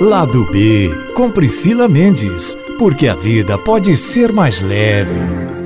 Lado 0.00 0.44
B, 0.52 0.90
com 1.14 1.30
Priscila 1.30 1.88
Mendes, 1.88 2.54
porque 2.78 3.08
a 3.08 3.14
vida 3.14 3.56
pode 3.56 3.96
ser 3.96 4.30
mais 4.30 4.60
leve. 4.60 5.18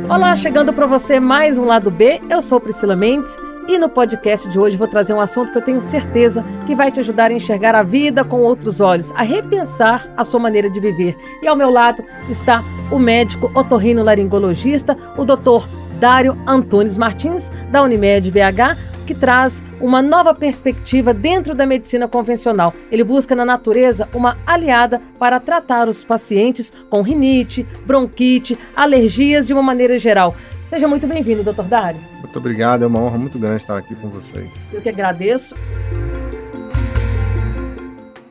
Olá, 0.08 0.37
chegando 0.37 0.72
para 0.72 0.87
você 0.87 1.18
mais 1.18 1.58
um 1.58 1.65
Lado 1.65 1.91
B, 1.91 2.21
eu 2.31 2.41
sou 2.41 2.61
Priscila 2.61 2.95
Mendes 2.95 3.37
e 3.67 3.77
no 3.77 3.89
podcast 3.89 4.49
de 4.49 4.57
hoje 4.57 4.77
vou 4.77 4.87
trazer 4.87 5.15
um 5.15 5.21
assunto 5.21 5.51
que 5.51 5.58
eu 5.58 5.65
tenho 5.65 5.81
certeza 5.81 6.45
que 6.65 6.77
vai 6.77 6.93
te 6.93 7.01
ajudar 7.01 7.33
a 7.33 7.35
enxergar 7.35 7.75
a 7.75 7.83
vida 7.83 8.23
com 8.25 8.41
outros 8.41 8.80
olhos, 8.80 9.11
a 9.16 9.23
repensar 9.23 10.07
a 10.16 10.23
sua 10.23 10.39
maneira 10.39 10.71
de 10.71 10.79
viver. 10.79 11.17
E 11.43 11.49
ao 11.49 11.57
meu 11.57 11.69
lado 11.69 12.05
está 12.29 12.62
o 12.89 13.01
médico 13.01 13.51
otorrino-laringologista, 13.53 14.97
o 15.19 15.25
doutor 15.25 15.67
Dário 16.01 16.35
Antunes 16.46 16.96
Martins, 16.96 17.53
da 17.71 17.82
Unimed 17.82 18.30
BH, 18.30 19.05
que 19.07 19.14
traz 19.14 19.62
uma 19.79 20.00
nova 20.00 20.32
perspectiva 20.32 21.12
dentro 21.12 21.55
da 21.55 21.67
medicina 21.67 22.09
convencional. 22.09 22.73
Ele 22.91 23.05
busca 23.05 23.35
na 23.35 23.45
natureza 23.45 24.09
uma 24.14 24.39
aliada 24.46 24.99
para 25.18 25.39
tratar 25.39 25.89
os 25.90 26.03
pacientes 26.03 26.73
com 26.89 27.03
rinite, 27.03 27.67
bronquite, 27.85 28.59
alergias 28.75 29.46
de 29.46 29.53
uma 29.53 29.63
maneira 29.63 29.99
geral. 29.99 30.35
Seja 30.67 30.89
muito 30.89 31.07
bem-vindo, 31.07 31.43
doutor 31.43 31.67
Dário. 31.67 32.01
Muito 32.20 32.38
obrigado, 32.38 32.82
é 32.82 32.87
uma 32.87 33.01
honra 33.01 33.18
muito 33.18 33.38
grande 33.38 33.60
estar 33.60 33.76
aqui 33.76 33.95
com 33.95 34.09
vocês. 34.09 34.73
Eu 34.73 34.80
que 34.80 34.88
agradeço. 34.88 35.54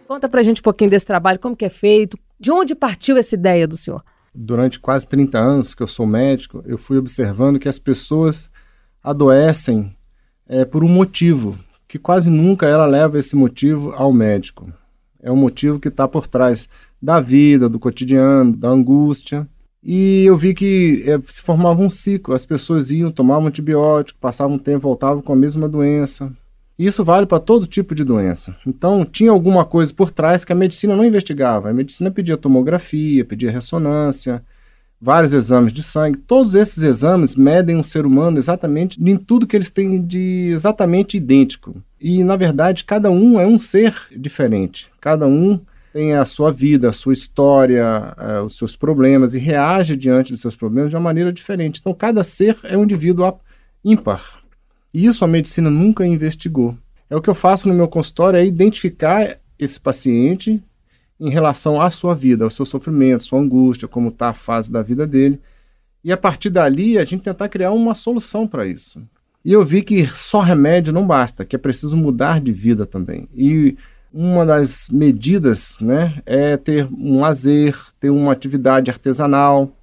Conta 0.08 0.28
pra 0.28 0.42
gente 0.42 0.60
um 0.60 0.64
pouquinho 0.64 0.90
desse 0.90 1.06
trabalho, 1.06 1.38
como 1.38 1.56
que 1.56 1.66
é 1.66 1.70
feito, 1.70 2.18
de 2.40 2.52
onde 2.52 2.74
partiu 2.74 3.16
essa 3.16 3.36
ideia 3.36 3.68
do 3.68 3.78
senhor? 3.78 4.04
Durante 4.34 4.80
quase 4.80 5.08
30 5.08 5.38
anos 5.40 5.74
que 5.74 5.84
eu 5.84 5.88
sou 5.88 6.06
médico, 6.06 6.64
eu 6.66 6.78
fui 6.78 6.98
observando 6.98 7.60
que 7.60 7.70
as 7.70 7.80
pessoas 7.80 8.50
adoecem 9.04 9.96
é, 10.48 10.66
por 10.66 10.84
um 10.84 10.90
motivo, 10.90 11.58
que 11.88 11.98
quase 11.98 12.30
nunca 12.30 12.68
ela 12.68 12.86
leva 12.86 13.18
esse 13.18 13.36
motivo 13.36 13.92
ao 13.96 14.14
médico. 14.14 14.72
É 15.22 15.32
um 15.32 15.36
motivo 15.36 15.80
que 15.80 15.88
está 15.88 16.08
por 16.08 16.28
trás 16.28 16.70
da 17.02 17.20
vida, 17.20 17.68
do 17.68 17.80
cotidiano, 17.80 18.56
da 18.56 18.70
angústia. 18.70 19.48
E 19.82 20.26
eu 20.26 20.38
vi 20.38 20.54
que 20.54 21.04
é, 21.06 21.20
se 21.32 21.42
formava 21.42 21.82
um 21.82 21.90
ciclo. 21.90 22.34
As 22.34 22.46
pessoas 22.46 22.92
iam, 22.92 23.12
tomavam 23.12 23.48
antibiótico, 23.48 24.20
passavam 24.20 24.56
um 24.56 24.60
tempo, 24.60 24.82
voltavam 24.82 25.22
com 25.22 25.34
a 25.34 25.36
mesma 25.36 25.68
doença. 25.68 26.32
Isso 26.80 27.04
vale 27.04 27.26
para 27.26 27.40
todo 27.40 27.68
tipo 27.68 27.94
de 27.94 28.06
doença. 28.06 28.56
Então, 28.66 29.04
tinha 29.04 29.32
alguma 29.32 29.66
coisa 29.66 29.94
por 29.94 30.12
trás 30.12 30.46
que 30.46 30.54
a 30.54 30.56
medicina 30.56 30.96
não 30.96 31.04
investigava. 31.04 31.70
A 31.70 31.74
medicina 31.74 32.10
pedia 32.10 32.38
tomografia, 32.38 33.26
pedia 33.26 33.52
ressonância, 33.52 34.42
vários 35.02 35.34
exames 35.34 35.74
de 35.74 35.84
sangue. 35.84 36.18
Todos 36.20 36.56
esses 36.56 36.82
exames 36.82 37.36
medem 37.36 37.76
um 37.76 37.84
ser 37.84 38.06
humano 38.06 38.38
exatamente 38.38 38.98
em 39.04 39.18
tudo 39.18 39.46
que 39.46 39.58
eles 39.58 39.70
têm 39.70 40.02
de 40.02 40.52
exatamente 40.54 41.18
idêntico. 41.18 41.76
E, 42.00 42.24
na 42.24 42.38
verdade, 42.38 42.86
cada 42.86 43.12
um 43.12 43.38
é 43.38 43.46
um 43.46 43.60
ser 43.60 43.94
diferente. 44.16 44.90
Cada 45.02 45.28
um 45.28 45.60
tem 45.92 46.14
a 46.14 46.24
sua 46.24 46.50
vida, 46.50 46.88
a 46.88 46.94
sua 46.94 47.12
história, 47.12 48.16
uh, 48.18 48.46
os 48.46 48.58
seus 48.58 48.78
problemas 48.78 49.34
e 49.34 49.40
reage 49.40 49.98
diante 49.98 50.32
dos 50.32 50.40
seus 50.40 50.56
problemas 50.56 50.92
de 50.92 50.96
uma 50.96 51.02
maneira 51.02 51.34
diferente. 51.34 51.82
Então, 51.82 51.94
cada 51.94 52.24
ser 52.24 52.58
é 52.64 52.78
um 52.78 52.84
indivíduo 52.86 53.34
ímpar. 53.84 54.39
Isso 54.94 55.24
a 55.24 55.28
medicina 55.28 55.70
nunca 55.70 56.06
investigou. 56.06 56.78
É 57.10 57.16
o 57.16 57.22
que 57.22 57.30
eu 57.30 57.36
faço 57.36 57.68
no 57.68 57.74
meu 57.74 57.88
consultório, 57.88 58.38
é 58.38 58.46
identificar 58.46 59.38
esse 59.58 59.80
paciente 59.80 60.64
em 61.20 61.30
relação 61.30 61.82
à 61.82 61.90
sua 61.90 62.16
vida, 62.16 62.44
ao 62.44 62.50
seu 62.50 62.66
sofrimento, 62.66 63.24
sua 63.24 63.40
angústia, 63.40 63.88
como 63.88 64.10
está 64.10 64.30
a 64.30 64.34
fase 64.34 64.72
da 64.72 64.82
vida 64.82 65.06
dele. 65.06 65.40
E 66.04 66.12
a 66.12 66.18
partir 66.18 66.50
dali, 66.50 66.98
a 66.98 67.04
gente 67.04 67.24
tentar 67.24 67.50
criar 67.50 67.72
uma 67.72 67.94
solução 67.94 68.48
para 68.48 68.66
isso. 68.66 69.02
E 69.44 69.52
eu 69.52 69.64
vi 69.66 69.82
que 69.82 70.08
só 70.08 70.40
remédio 70.40 70.94
não 70.94 71.06
basta, 71.06 71.44
que 71.44 71.56
é 71.56 71.60
preciso 71.60 71.98
mudar 71.98 72.40
de 72.40 72.52
vida 72.52 72.86
também. 72.86 73.28
E 73.36 73.78
uma 74.14 74.46
das 74.46 74.88
medidas 74.90 75.78
né, 75.80 76.22
é 76.26 76.58
ter 76.58 76.88
um 76.92 77.20
lazer, 77.20 77.78
ter 78.00 78.10
uma 78.10 78.32
atividade 78.32 78.90
artesanal. 78.90 79.76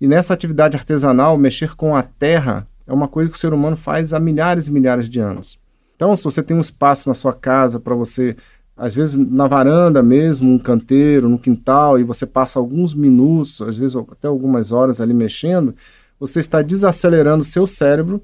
E 0.00 0.06
nessa 0.06 0.32
atividade 0.32 0.76
artesanal, 0.76 1.36
mexer 1.36 1.74
com 1.74 1.94
a 1.96 2.02
terra 2.02 2.66
é 2.86 2.92
uma 2.92 3.08
coisa 3.08 3.30
que 3.30 3.36
o 3.36 3.40
ser 3.40 3.52
humano 3.52 3.76
faz 3.76 4.12
há 4.12 4.20
milhares 4.20 4.66
e 4.66 4.72
milhares 4.72 5.08
de 5.08 5.20
anos. 5.20 5.58
Então, 5.96 6.14
se 6.16 6.24
você 6.24 6.42
tem 6.42 6.56
um 6.56 6.60
espaço 6.60 7.08
na 7.08 7.14
sua 7.14 7.32
casa 7.32 7.78
para 7.78 7.94
você 7.94 8.36
às 8.76 8.94
vezes 8.94 9.16
na 9.16 9.46
varanda 9.46 10.02
mesmo, 10.02 10.52
um 10.52 10.58
canteiro, 10.58 11.28
no 11.28 11.38
quintal, 11.38 11.98
e 11.98 12.02
você 12.02 12.26
passa 12.26 12.58
alguns 12.58 12.92
minutos, 12.92 13.60
às 13.62 13.78
vezes 13.78 13.96
até 13.96 14.26
algumas 14.26 14.72
horas 14.72 15.00
ali 15.00 15.14
mexendo, 15.14 15.74
você 16.18 16.40
está 16.40 16.60
desacelerando 16.62 17.44
seu 17.44 17.66
cérebro 17.66 18.20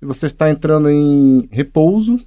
e 0.00 0.06
você 0.06 0.26
está 0.26 0.50
entrando 0.50 0.90
em 0.90 1.48
repouso. 1.50 2.18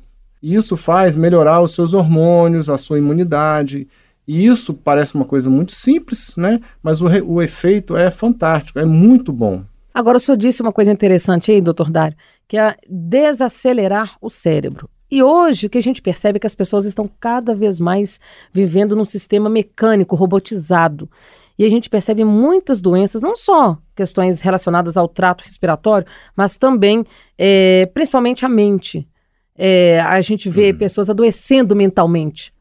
E 0.42 0.56
isso 0.56 0.78
faz 0.78 1.16
melhorar 1.16 1.62
os 1.62 1.74
seus 1.74 1.94
hormônios, 1.94 2.70
a 2.70 2.78
sua 2.78 2.98
imunidade. 2.98 3.88
E 4.28 4.46
isso 4.46 4.74
parece 4.74 5.16
uma 5.16 5.26
coisa 5.26 5.50
muito 5.50 5.72
simples, 5.72 6.36
né? 6.38 6.60
Mas 6.82 7.02
o, 7.02 7.08
o 7.26 7.42
efeito 7.42 7.96
é 7.96 8.10
fantástico, 8.12 8.80
é 8.80 8.86
muito 8.86 9.32
bom. 9.32 9.64
Agora, 9.98 10.18
o 10.18 10.20
senhor 10.20 10.38
disse 10.38 10.62
uma 10.62 10.72
coisa 10.72 10.92
interessante 10.92 11.52
aí, 11.52 11.60
doutor 11.60 11.90
Dário, 11.90 12.16
que 12.48 12.56
é 12.56 12.76
desacelerar 12.88 14.16
o 14.22 14.30
cérebro. 14.30 14.88
E 15.10 15.24
hoje 15.24 15.66
o 15.66 15.70
que 15.72 15.78
a 15.80 15.82
gente 15.82 16.04
percebe 16.04 16.38
é 16.38 16.40
que 16.40 16.46
as 16.46 16.54
pessoas 16.54 16.86
estão 16.86 17.10
cada 17.20 17.56
vez 17.56 17.80
mais 17.80 18.20
vivendo 18.54 18.96
num 18.96 19.04
sistema 19.04 19.50
mecânico, 19.50 20.16
robotizado. 20.16 21.10
E 21.58 21.66
a 21.66 21.68
gente 21.68 21.90
percebe 21.90 22.24
muitas 22.24 22.80
doenças, 22.80 23.24
não 23.24 23.36
só 23.36 23.76
questões 23.96 24.40
relacionadas 24.40 24.98
ao 24.98 25.08
trato 25.08 25.44
respiratório, 25.44 26.06
mas 26.36 26.58
também, 26.58 27.04
é, 27.36 27.88
principalmente, 27.88 28.46
a 28.46 28.50
mente. 28.50 29.10
É, 29.58 30.00
a 30.02 30.22
gente 30.22 30.48
vê 30.48 30.70
uhum. 30.70 30.78
pessoas 30.78 31.10
adoecendo 31.10 31.76
mentalmente. 31.76 32.54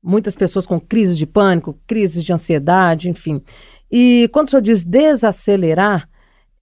Muitas 0.00 0.36
pessoas 0.36 0.64
com 0.64 0.78
crises 0.78 1.18
de 1.18 1.26
pânico, 1.26 1.76
crises 1.88 2.22
de 2.22 2.32
ansiedade, 2.32 3.10
enfim. 3.10 3.42
E 3.90 4.30
quando 4.32 4.46
o 4.46 4.50
senhor 4.52 4.62
diz 4.62 4.84
desacelerar, 4.84 6.08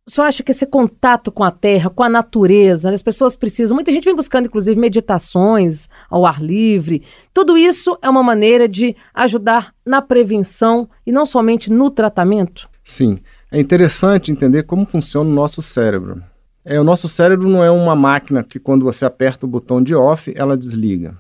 o 0.09 0.11
senhor 0.11 0.29
acha 0.29 0.43
que 0.45 0.53
esse 0.53 0.65
contato 0.65 1.33
com 1.33 1.43
a 1.43 1.51
terra, 1.51 1.91
com 1.91 2.03
a 2.05 2.09
natureza, 2.09 2.91
as 2.91 3.03
pessoas 3.03 3.35
precisam. 3.35 3.75
Muita 3.75 3.91
gente 3.91 4.05
vem 4.05 4.15
buscando, 4.15 4.47
inclusive, 4.47 4.81
meditações 4.81 5.89
ao 6.09 6.25
ar 6.25 6.41
livre. 6.41 7.03
Tudo 7.35 7.59
isso 7.59 7.99
é 8.01 8.09
uma 8.09 8.23
maneira 8.23 8.69
de 8.69 8.95
ajudar 9.13 9.75
na 9.85 10.01
prevenção 10.01 10.89
e 11.05 11.11
não 11.11 11.27
somente 11.27 11.73
no 11.73 11.91
tratamento? 11.91 12.69
Sim. 12.85 13.19
É 13.51 13.61
interessante 13.61 14.31
entender 14.31 14.63
como 14.63 14.87
funciona 14.87 15.29
o 15.29 15.33
nosso 15.33 15.61
cérebro. 15.61 16.23
É, 16.65 16.81
o 16.81 16.85
nosso 16.85 17.09
cérebro 17.09 17.49
não 17.49 17.65
é 17.65 17.71
uma 17.71 17.97
máquina 17.97 18.45
que, 18.45 18.61
quando 18.61 18.85
você 18.85 19.05
aperta 19.05 19.45
o 19.45 19.49
botão 19.49 19.83
de 19.83 19.95
off, 19.95 20.33
ela 20.37 20.57
desliga. 20.57 21.17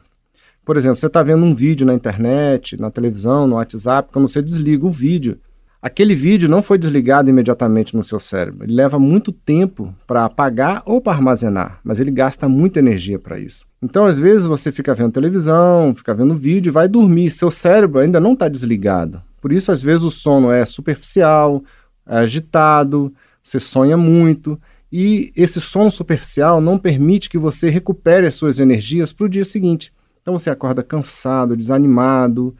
Por 0.65 0.77
exemplo, 0.77 0.97
você 0.97 1.07
está 1.07 1.25
vendo 1.25 1.45
um 1.45 1.55
vídeo 1.55 1.87
na 1.87 1.95
internet, 1.95 2.77
na 2.81 2.91
televisão, 2.91 3.49
no 3.49 3.57
WhatsApp, 3.57 4.11
quando 4.13 4.29
você 4.29 4.41
desliga 4.41 4.87
o 4.87 4.91
vídeo, 4.91 5.41
Aquele 5.81 6.15
vídeo 6.15 6.49
não 6.49 6.63
foi 6.63 6.79
desligado 6.79 7.31
imediatamente 7.31 7.95
no 7.95 8.03
seu 8.03 8.19
cérebro. 8.19 8.65
Ele 8.65 8.75
leva 8.75 8.99
muito 8.99 9.31
tempo 9.31 9.95
para 10.07 10.25
apagar 10.25 10.83
ou 10.85 11.01
para 11.01 11.13
armazenar, 11.13 11.81
mas 11.85 12.01
ele 12.01 12.11
gasta 12.11 12.49
muita 12.49 12.79
energia 12.79 13.19
para 13.19 13.39
isso. 13.39 13.67
Então, 13.83 14.07
às 14.07 14.19
vezes, 14.19 14.47
você 14.47 14.73
fica 14.73 14.95
vendo 14.95 15.13
televisão, 15.13 15.95
fica 15.95 16.15
vendo 16.15 16.37
vídeo 16.37 16.71
e 16.71 16.73
vai 16.73 16.89
dormir. 16.89 17.31
Seu 17.31 17.51
cérebro 17.51 18.01
ainda 18.01 18.19
não 18.19 18.33
está 18.33 18.49
desligado. 18.49 19.23
Por 19.41 19.53
isso, 19.53 19.71
às 19.71 19.83
vezes, 19.83 20.03
o 20.03 20.11
sono 20.11 20.51
é 20.51 20.65
superficial, 20.65 21.63
é 22.07 22.19
agitado, 22.19 23.13
você 23.43 23.61
sonha 23.61 23.97
muito. 23.97 24.59
E 24.91 25.31
esse 25.37 25.61
sono 25.61 25.91
superficial 25.91 26.61
não 26.61 26.79
permite 26.79 27.29
que 27.29 27.39
você 27.39 27.69
recupere 27.69 28.27
as 28.27 28.35
suas 28.35 28.59
energias 28.59 29.13
para 29.13 29.27
o 29.27 29.29
dia 29.29 29.45
seguinte. 29.45 29.93
Então, 30.23 30.37
você 30.37 30.51
acorda 30.51 30.83
cansado, 30.83 31.57
desanimado. 31.57 32.57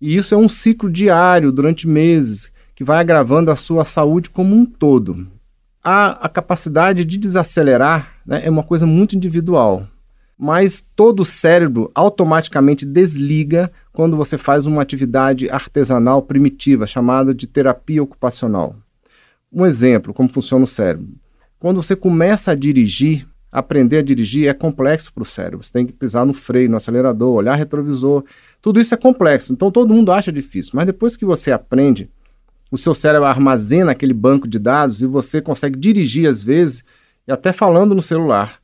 E 0.00 0.16
isso 0.16 0.34
é 0.34 0.38
um 0.38 0.48
ciclo 0.48 0.90
diário 0.90 1.50
durante 1.50 1.88
meses 1.88 2.52
que 2.74 2.84
vai 2.84 2.98
agravando 2.98 3.50
a 3.50 3.56
sua 3.56 3.84
saúde 3.84 4.30
como 4.30 4.54
um 4.54 4.64
todo. 4.64 5.26
A, 5.82 6.26
a 6.26 6.28
capacidade 6.28 7.04
de 7.04 7.18
desacelerar 7.18 8.14
né, 8.24 8.42
é 8.44 8.50
uma 8.50 8.62
coisa 8.62 8.86
muito 8.86 9.16
individual, 9.16 9.86
mas 10.38 10.84
todo 10.94 11.20
o 11.20 11.24
cérebro 11.24 11.90
automaticamente 11.94 12.86
desliga 12.86 13.72
quando 13.92 14.16
você 14.16 14.38
faz 14.38 14.66
uma 14.66 14.80
atividade 14.80 15.50
artesanal 15.50 16.22
primitiva, 16.22 16.86
chamada 16.86 17.34
de 17.34 17.48
terapia 17.48 18.02
ocupacional. 18.02 18.76
Um 19.52 19.66
exemplo, 19.66 20.14
como 20.14 20.28
funciona 20.28 20.62
o 20.62 20.68
cérebro. 20.68 21.08
Quando 21.58 21.82
você 21.82 21.96
começa 21.96 22.52
a 22.52 22.54
dirigir, 22.54 23.26
aprender 23.50 23.98
a 23.98 24.02
dirigir 24.02 24.48
é 24.48 24.54
complexo 24.54 25.12
para 25.12 25.22
o 25.22 25.26
cérebro. 25.26 25.62
Você 25.62 25.72
tem 25.72 25.86
que 25.86 25.92
pisar 25.92 26.24
no 26.26 26.34
freio, 26.34 26.70
no 26.70 26.76
acelerador, 26.76 27.34
olhar 27.34 27.54
retrovisor. 27.54 28.24
Tudo 28.60 28.80
isso 28.80 28.94
é 28.94 28.96
complexo. 28.96 29.52
Então 29.52 29.70
todo 29.70 29.92
mundo 29.92 30.12
acha 30.12 30.30
difícil. 30.30 30.72
Mas 30.74 30.86
depois 30.86 31.16
que 31.16 31.24
você 31.24 31.50
aprende, 31.50 32.10
o 32.70 32.76
seu 32.76 32.94
cérebro 32.94 33.26
armazena 33.26 33.92
aquele 33.92 34.14
banco 34.14 34.46
de 34.46 34.58
dados 34.58 35.00
e 35.00 35.06
você 35.06 35.40
consegue 35.40 35.78
dirigir 35.78 36.28
às 36.28 36.42
vezes, 36.42 36.84
e 37.26 37.32
até 37.32 37.52
falando 37.52 37.94
no 37.94 38.02
celular. 38.02 38.60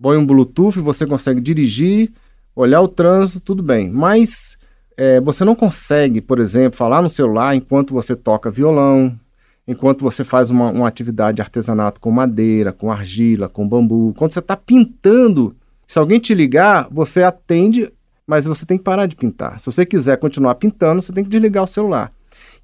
Põe 0.00 0.16
um 0.16 0.26
Bluetooth, 0.26 0.80
você 0.80 1.06
consegue 1.06 1.40
dirigir, 1.40 2.10
olhar 2.56 2.80
o 2.80 2.88
trânsito, 2.88 3.40
tudo 3.40 3.62
bem. 3.62 3.90
Mas 3.90 4.56
é, 4.96 5.20
você 5.20 5.44
não 5.44 5.54
consegue, 5.54 6.20
por 6.20 6.38
exemplo, 6.38 6.76
falar 6.76 7.02
no 7.02 7.10
celular 7.10 7.54
enquanto 7.54 7.94
você 7.94 8.16
toca 8.16 8.50
violão, 8.50 9.18
enquanto 9.66 10.02
você 10.02 10.24
faz 10.24 10.50
uma, 10.50 10.70
uma 10.70 10.88
atividade 10.88 11.36
de 11.36 11.42
artesanato 11.42 12.00
com 12.00 12.10
madeira, 12.10 12.72
com 12.72 12.90
argila, 12.90 13.48
com 13.48 13.66
bambu. 13.66 14.14
Quando 14.16 14.32
você 14.32 14.40
está 14.40 14.56
pintando, 14.56 15.54
se 15.86 15.98
alguém 15.98 16.18
te 16.18 16.34
ligar, 16.34 16.88
você 16.90 17.22
atende 17.22 17.92
mas 18.26 18.46
você 18.46 18.64
tem 18.64 18.78
que 18.78 18.84
parar 18.84 19.06
de 19.06 19.16
pintar. 19.16 19.58
Se 19.60 19.66
você 19.66 19.84
quiser 19.84 20.16
continuar 20.16 20.54
pintando, 20.54 21.02
você 21.02 21.12
tem 21.12 21.24
que 21.24 21.30
desligar 21.30 21.64
o 21.64 21.66
celular. 21.66 22.12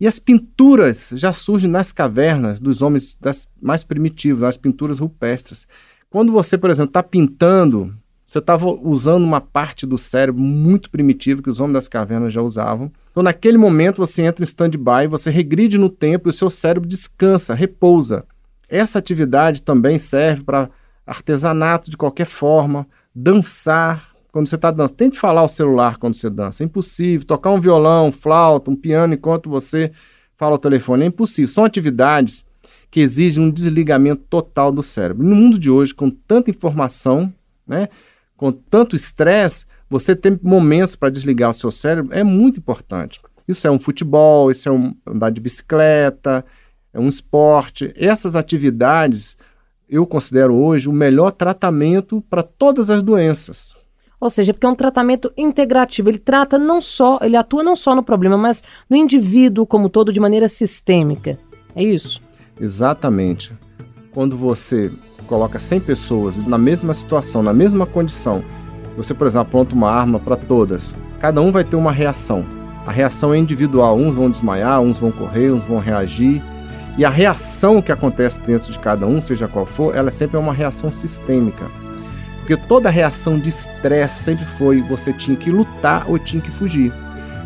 E 0.00 0.06
as 0.06 0.19
pinturas 0.19 1.11
já 1.15 1.33
surgem 1.33 1.69
nas 1.69 1.93
cavernas 1.93 2.61
dos 2.61 2.81
homens 2.81 3.17
das 3.21 3.47
mais 3.61 3.83
primitivos, 3.83 4.45
as 4.45 4.56
pinturas 4.56 5.00
rupestres. 5.00 5.67
Quando 6.09 6.33
você, 6.33 6.56
por 6.56 6.71
exemplo, 6.71 6.91
está 6.91 7.03
pintando, 7.03 7.93
você 8.29 8.41
estava 8.41 8.67
usando 8.67 9.25
uma 9.25 9.41
parte 9.41 9.87
do 9.87 9.97
cérebro 9.97 10.43
muito 10.43 10.91
primitiva 10.91 11.41
que 11.41 11.49
os 11.49 11.61
homens 11.61 11.73
das 11.73 11.89
cavernas 11.89 12.31
já 12.31 12.43
usavam. 12.43 12.93
Então, 13.11 13.23
naquele 13.23 13.57
momento, 13.57 13.97
você 13.97 14.21
entra 14.21 14.45
em 14.45 14.47
stand-by, 14.47 15.07
você 15.09 15.31
regride 15.31 15.79
no 15.79 15.89
tempo 15.89 16.29
e 16.29 16.31
o 16.31 16.33
seu 16.33 16.51
cérebro 16.51 16.87
descansa, 16.87 17.55
repousa. 17.55 18.27
Essa 18.69 18.99
atividade 18.99 19.63
também 19.63 19.99
serve 19.99 20.43
para 20.43 20.69
artesanato 21.07 21.89
de 21.89 21.97
qualquer 21.97 22.27
forma, 22.27 22.87
dançar, 23.15 24.11
quando 24.31 24.47
você 24.47 24.57
está 24.57 24.71
dançando. 24.71 24.99
Tente 24.99 25.19
falar 25.19 25.43
o 25.43 25.49
celular 25.49 25.97
quando 25.97 26.13
você 26.13 26.29
dança. 26.29 26.63
É 26.63 26.67
impossível. 26.67 27.27
Tocar 27.27 27.51
um 27.51 27.61
violão, 27.63 28.13
flauta, 28.13 28.71
um 28.71 28.77
piano 28.77 29.15
enquanto 29.15 29.49
você 29.49 29.91
fala 30.37 30.57
o 30.57 30.59
telefone. 30.59 31.05
É 31.05 31.07
impossível. 31.07 31.49
São 31.49 31.65
atividades 31.65 32.45
que 32.91 33.01
exigem 33.01 33.43
um 33.43 33.51
desligamento 33.51 34.23
total 34.29 34.71
do 34.71 34.83
cérebro. 34.83 35.27
No 35.27 35.35
mundo 35.35 35.59
de 35.59 35.71
hoje, 35.71 35.95
com 35.95 36.11
tanta 36.11 36.51
informação, 36.51 37.33
né, 37.67 37.89
com 38.38 38.52
tanto 38.52 38.96
estresse, 38.96 39.67
você 39.90 40.14
ter 40.14 40.38
momentos 40.43 40.94
para 40.94 41.11
desligar 41.11 41.50
o 41.50 41.55
seu 41.55 41.70
cérebro 41.70 42.14
é 42.14 42.23
muito 42.23 42.61
importante. 42.61 43.20
Isso 43.46 43.67
é 43.67 43.70
um 43.70 43.79
futebol, 43.79 44.50
isso 44.50 44.69
é 44.69 44.73
um 44.73 44.94
andar 45.05 45.31
de 45.31 45.40
bicicleta, 45.40 46.44
é 46.94 47.00
um 47.00 47.08
esporte. 47.08 47.93
Essas 47.96 48.37
atividades 48.37 49.37
eu 49.88 50.06
considero 50.06 50.55
hoje 50.55 50.88
o 50.88 50.93
melhor 50.93 51.32
tratamento 51.32 52.23
para 52.31 52.43
todas 52.43 52.90
as 52.90 53.02
doenças. 53.02 53.75
Ou 54.20 54.29
seja, 54.29 54.52
porque 54.52 54.67
é 54.67 54.69
um 54.69 54.75
tratamento 54.75 55.32
integrativo. 55.37 56.08
Ele 56.08 56.19
trata 56.19 56.58
não 56.58 56.81
só, 56.81 57.19
ele 57.23 57.37
atua 57.37 57.62
não 57.62 57.75
só 57.75 57.94
no 57.94 58.02
problema, 58.02 58.37
mas 58.37 58.62
no 58.88 58.96
indivíduo 58.96 59.67
como 59.67 59.88
todo 59.88 60.12
de 60.12 60.20
maneira 60.20 60.46
sistêmica. 60.46 61.38
É 61.75 61.82
isso? 61.82 62.20
Exatamente. 62.61 63.52
Quando 64.12 64.37
você 64.37 64.93
coloca 65.29 65.61
100 65.61 65.81
pessoas 65.81 66.37
na 66.39 66.59
mesma 66.59 66.93
situação, 66.93 67.43
na 67.43 67.53
mesma 67.53 67.87
condição, 67.87 68.43
você, 68.97 69.15
por 69.15 69.29
exemplo, 69.29 69.47
aponta 69.47 69.77
uma 69.77 69.89
arma 69.89 70.19
para 70.19 70.35
todas, 70.35 70.93
cada 71.21 71.41
um 71.41 71.53
vai 71.53 71.63
ter 71.63 71.77
uma 71.77 71.93
reação. 71.93 72.45
A 72.85 72.91
reação 72.91 73.33
é 73.33 73.39
individual, 73.39 73.97
uns 73.97 74.17
vão 74.17 74.29
desmaiar, 74.29 74.81
uns 74.81 74.99
vão 74.99 75.13
correr, 75.13 75.53
uns 75.53 75.63
vão 75.63 75.79
reagir. 75.79 76.43
E 76.97 77.05
a 77.05 77.11
reação 77.11 77.81
que 77.81 77.93
acontece 77.93 78.41
dentro 78.41 78.73
de 78.73 78.79
cada 78.79 79.07
um, 79.07 79.21
seja 79.21 79.47
qual 79.47 79.65
for, 79.65 79.95
ela 79.95 80.11
sempre 80.11 80.37
é 80.37 80.41
uma 80.41 80.53
reação 80.53 80.91
sistêmica. 80.91 81.67
Porque 82.39 82.57
toda 82.57 82.91
reação 82.91 83.39
de 83.39 83.51
estresse 83.51 84.25
sempre 84.25 84.45
foi 84.45 84.81
você 84.81 85.13
tinha 85.13 85.37
que 85.37 85.51
lutar 85.51 86.07
ou 86.09 86.19
tinha 86.19 86.43
que 86.43 86.51
fugir. 86.51 86.93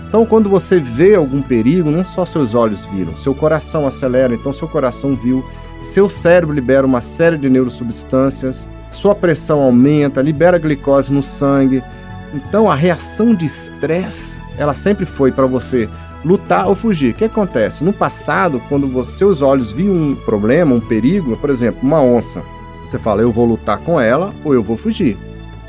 Então, 0.09 0.25
quando 0.25 0.49
você 0.49 0.79
vê 0.79 1.17
algum 1.17 1.43
perigo, 1.43 1.91
não 1.91 2.05
só 2.05 2.25
seus 2.25 2.55
olhos 2.55 2.87
viram, 2.87 3.15
seu 3.15 3.35
coração 3.35 3.87
acelera, 3.87 4.35
então 4.35 4.53
seu 4.53 4.69
coração 4.69 5.15
viu, 5.15 5.45
seu 5.83 6.09
cérebro 6.09 6.55
libera 6.55 6.87
uma 6.87 7.01
série 7.01 7.37
de 7.37 7.51
neurosubstâncias, 7.51 8.67
sua 8.91 9.15
pressão 9.15 9.61
aumenta, 9.61 10.23
libera 10.23 10.59
glicose 10.59 11.13
no 11.13 11.23
sangue. 11.23 11.83
Então, 12.33 12.71
a 12.71 12.75
reação 12.75 13.35
de 13.35 13.45
estresse, 13.45 14.39
ela 14.57 14.75
sempre 14.75 15.05
foi 15.05 15.33
para 15.33 15.47
você 15.47 15.89
lutar 16.25 16.69
ou 16.69 16.75
fugir. 16.75 17.13
O 17.13 17.15
que 17.15 17.25
acontece? 17.25 17.83
No 17.83 17.93
passado, 17.93 18.63
quando 18.69 19.05
seus 19.05 19.43
olhos 19.43 19.73
viam 19.73 19.95
um 19.95 20.15
problema, 20.15 20.75
um 20.75 20.81
perigo, 20.81 21.37
por 21.37 21.51
exemplo, 21.51 21.81
uma 21.83 22.01
onça, 22.01 22.43
você 22.85 22.99
fala, 22.99 23.23
eu 23.23 23.33
vou 23.33 23.45
lutar 23.45 23.79
com 23.79 24.01
ela 24.01 24.33
ou 24.45 24.55
eu 24.55 24.63
vou 24.63 24.77
fugir. 24.77 25.17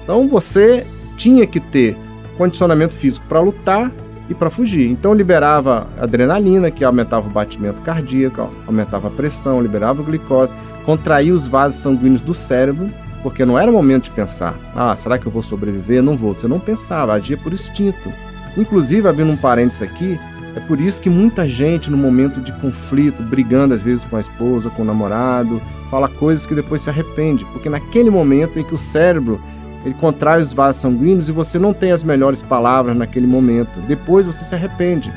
Então 0.04 0.28
você 0.28 0.86
tinha 1.18 1.48
que 1.48 1.60
ter 1.60 1.98
condicionamento 2.38 2.96
físico 2.96 3.26
para 3.28 3.40
lutar 3.40 3.92
e 4.30 4.34
para 4.34 4.50
fugir. 4.50 4.90
Então 4.90 5.14
liberava 5.14 5.88
adrenalina, 6.00 6.72
que 6.72 6.84
aumentava 6.84 7.28
o 7.28 7.32
batimento 7.32 7.82
cardíaco, 7.82 8.50
aumentava 8.66 9.08
a 9.08 9.12
pressão, 9.12 9.62
liberava 9.62 10.02
a 10.02 10.06
glicose, 10.06 10.54
contraía 10.86 11.34
os 11.34 11.48
vasos 11.48 11.82
sanguíneos 11.82 12.22
do 12.22 12.34
cérebro, 12.34 12.88
porque 13.22 13.46
não 13.46 13.58
era 13.58 13.72
momento 13.72 14.06
de 14.06 14.12
pensar, 14.12 14.56
ah, 14.76 14.96
será 14.98 15.18
que 15.18 15.26
eu 15.26 15.32
vou 15.32 15.42
sobreviver? 15.42 16.04
Não 16.04 16.18
vou. 16.18 16.34
Você 16.34 16.48
não 16.48 16.60
pensava, 16.60 17.14
agia 17.14 17.38
por 17.38 17.54
instinto. 17.54 18.12
Inclusive, 18.58 19.08
abrindo 19.08 19.32
um 19.32 19.38
parênteses 19.38 19.82
aqui, 19.82 20.20
é 20.56 20.60
por 20.60 20.80
isso 20.80 21.02
que 21.02 21.10
muita 21.10 21.48
gente, 21.48 21.90
no 21.90 21.98
momento 21.98 22.40
de 22.40 22.52
conflito, 22.52 23.24
brigando 23.24 23.74
às 23.74 23.82
vezes 23.82 24.06
com 24.06 24.18
a 24.18 24.20
esposa, 24.20 24.70
com 24.70 24.84
o 24.84 24.86
namorado, 24.86 25.62
fala 25.90 26.08
coisas 26.08 26.46
que 26.46 26.54
depois 26.54 26.82
se 26.82 26.90
arrepende, 26.90 27.46
porque 27.46 27.70
naquele 27.70 28.10
momento 28.10 28.60
em 28.60 28.64
que 28.64 28.76
o 28.76 28.78
cérebro 28.78 29.40
ele 29.86 29.96
contrai 29.96 30.42
os 30.42 30.54
vasos 30.54 30.82
sanguíneos 30.82 31.30
e 31.30 31.32
você 31.32 31.60
não 31.60 31.74
tem 31.74 31.92
as 31.92 32.04
melhores 32.04 32.42
palavras 32.42 32.98
naquele 32.98 33.28
momento, 33.28 33.80
depois 33.88 34.26
você 34.26 34.46
se 34.46 34.56
arrepende. 34.56 35.12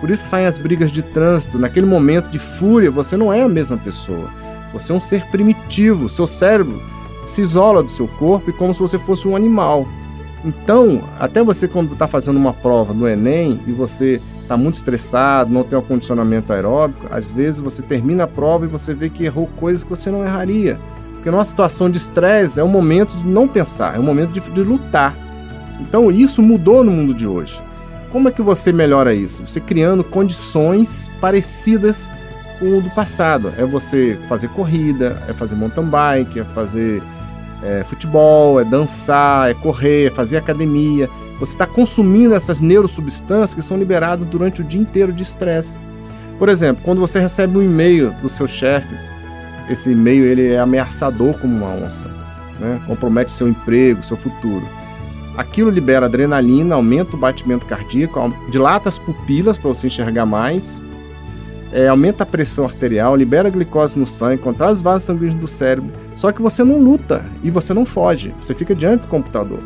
Por 0.00 0.10
isso 0.10 0.24
saem 0.24 0.46
as 0.46 0.58
brigas 0.58 0.90
de 0.90 1.02
trânsito. 1.02 1.58
Naquele 1.58 1.86
momento 1.86 2.30
de 2.30 2.38
fúria, 2.38 2.90
você 2.90 3.16
não 3.16 3.32
é 3.32 3.42
a 3.42 3.48
mesma 3.48 3.76
pessoa. 3.76 4.30
Você 4.72 4.92
é 4.92 4.94
um 4.94 5.00
ser 5.00 5.24
primitivo. 5.26 6.08
Seu 6.08 6.26
cérebro 6.26 6.82
se 7.24 7.40
isola 7.40 7.82
do 7.82 7.90
seu 7.90 8.06
corpo 8.06 8.50
e 8.50 8.52
como 8.52 8.74
se 8.74 8.80
você 8.80 8.98
fosse 8.98 9.26
um 9.26 9.34
animal. 9.34 9.86
Então, 10.44 11.02
até 11.18 11.42
você 11.42 11.66
quando 11.66 11.92
está 11.92 12.06
fazendo 12.06 12.36
uma 12.36 12.52
prova 12.52 12.92
no 12.92 13.08
Enem 13.08 13.60
e 13.66 13.72
você 13.72 14.20
está 14.40 14.56
muito 14.56 14.76
estressado, 14.76 15.52
não 15.52 15.64
tem 15.64 15.76
um 15.76 15.82
condicionamento 15.82 16.52
aeróbico, 16.52 17.06
às 17.10 17.30
vezes 17.30 17.58
você 17.58 17.82
termina 17.82 18.24
a 18.24 18.26
prova 18.28 18.64
e 18.64 18.68
você 18.68 18.94
vê 18.94 19.08
que 19.08 19.24
errou 19.24 19.48
coisas 19.56 19.82
que 19.82 19.90
você 19.90 20.08
não 20.08 20.24
erraria. 20.24 20.78
Porque 21.26 21.34
numa 21.34 21.44
situação 21.44 21.90
de 21.90 21.98
estresse 21.98 22.60
é 22.60 22.62
um 22.62 22.68
momento 22.68 23.16
de 23.16 23.26
não 23.26 23.48
pensar, 23.48 23.96
é 23.96 23.98
um 23.98 24.02
momento 24.04 24.30
de, 24.30 24.38
de 24.38 24.60
lutar. 24.60 25.12
Então 25.80 26.08
isso 26.08 26.40
mudou 26.40 26.84
no 26.84 26.92
mundo 26.92 27.12
de 27.12 27.26
hoje. 27.26 27.60
Como 28.12 28.28
é 28.28 28.30
que 28.30 28.40
você 28.40 28.72
melhora 28.72 29.12
isso? 29.12 29.44
Você 29.44 29.58
criando 29.58 30.04
condições 30.04 31.10
parecidas 31.20 32.08
com 32.60 32.78
o 32.78 32.80
do 32.80 32.88
passado. 32.90 33.52
É 33.58 33.64
você 33.64 34.16
fazer 34.28 34.50
corrida, 34.50 35.20
é 35.26 35.32
fazer 35.32 35.56
mountain 35.56 35.86
bike, 35.86 36.38
é 36.38 36.44
fazer 36.44 37.02
é, 37.60 37.82
futebol, 37.82 38.60
é 38.60 38.64
dançar, 38.64 39.50
é 39.50 39.54
correr, 39.54 40.06
é 40.06 40.10
fazer 40.10 40.36
academia. 40.36 41.10
Você 41.40 41.54
está 41.54 41.66
consumindo 41.66 42.36
essas 42.36 42.60
neurosubstâncias 42.60 43.52
que 43.52 43.62
são 43.62 43.76
liberadas 43.76 44.24
durante 44.26 44.60
o 44.60 44.64
dia 44.64 44.80
inteiro 44.80 45.12
de 45.12 45.24
estresse. 45.24 45.76
Por 46.38 46.48
exemplo, 46.48 46.84
quando 46.84 47.00
você 47.00 47.18
recebe 47.18 47.58
um 47.58 47.62
e-mail 47.64 48.12
do 48.22 48.28
seu 48.28 48.46
chefe, 48.46 48.94
esse 49.68 49.90
e-mail 49.90 50.24
ele 50.24 50.52
é 50.52 50.58
ameaçador 50.58 51.34
como 51.34 51.56
uma 51.56 51.70
onça, 51.70 52.08
né? 52.60 52.80
compromete 52.86 53.32
seu 53.32 53.48
emprego, 53.48 54.02
seu 54.02 54.16
futuro. 54.16 54.66
Aquilo 55.36 55.68
libera 55.68 56.06
adrenalina, 56.06 56.74
aumenta 56.74 57.14
o 57.14 57.18
batimento 57.18 57.66
cardíaco, 57.66 58.32
dilata 58.50 58.88
as 58.88 58.98
pupilas 58.98 59.58
para 59.58 59.68
você 59.68 59.86
enxergar 59.88 60.24
mais, 60.24 60.80
é, 61.72 61.88
aumenta 61.88 62.22
a 62.22 62.26
pressão 62.26 62.64
arterial, 62.64 63.14
libera 63.14 63.50
glicose 63.50 63.98
no 63.98 64.06
sangue, 64.06 64.40
contrai 64.42 64.72
os 64.72 64.80
vasos 64.80 65.06
sanguíneos 65.06 65.38
do 65.38 65.46
cérebro. 65.46 65.92
Só 66.14 66.32
que 66.32 66.40
você 66.40 66.64
não 66.64 66.82
luta 66.82 67.24
e 67.42 67.50
você 67.50 67.74
não 67.74 67.84
foge, 67.84 68.32
você 68.40 68.54
fica 68.54 68.74
diante 68.74 69.02
do 69.02 69.08
computador. 69.08 69.58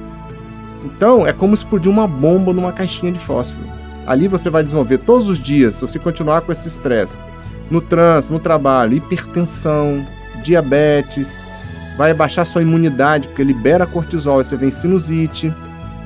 Então, 0.85 1.26
é 1.26 1.33
como 1.33 1.54
explodir 1.54 1.90
uma 1.90 2.09
bomba 2.09 2.52
numa 2.52 2.73
caixinha 2.73 3.12
de 3.12 3.19
fósforo. 3.19 3.64
Ali 4.07 4.26
você 4.26 4.50
vai 4.50 4.62
desenvolver 4.62 4.99
todos 4.99 5.28
os 5.28 5.38
dias, 5.38 5.75
se 5.75 5.83
você 5.83 5.99
continuar 5.99 6.40
com 6.40 6.50
esse 6.50 6.66
estresse, 6.66 7.16
no 7.71 7.81
trânsito, 7.81 8.33
no 8.33 8.41
trabalho, 8.41 8.97
hipertensão, 8.97 10.05
diabetes, 10.43 11.47
vai 11.97 12.12
baixar 12.12 12.45
sua 12.45 12.62
imunidade, 12.62 13.29
porque 13.29 13.45
libera 13.45 13.87
cortisol, 13.87 14.43
você 14.43 14.57
vem 14.57 14.71
sinusite, 14.71 15.53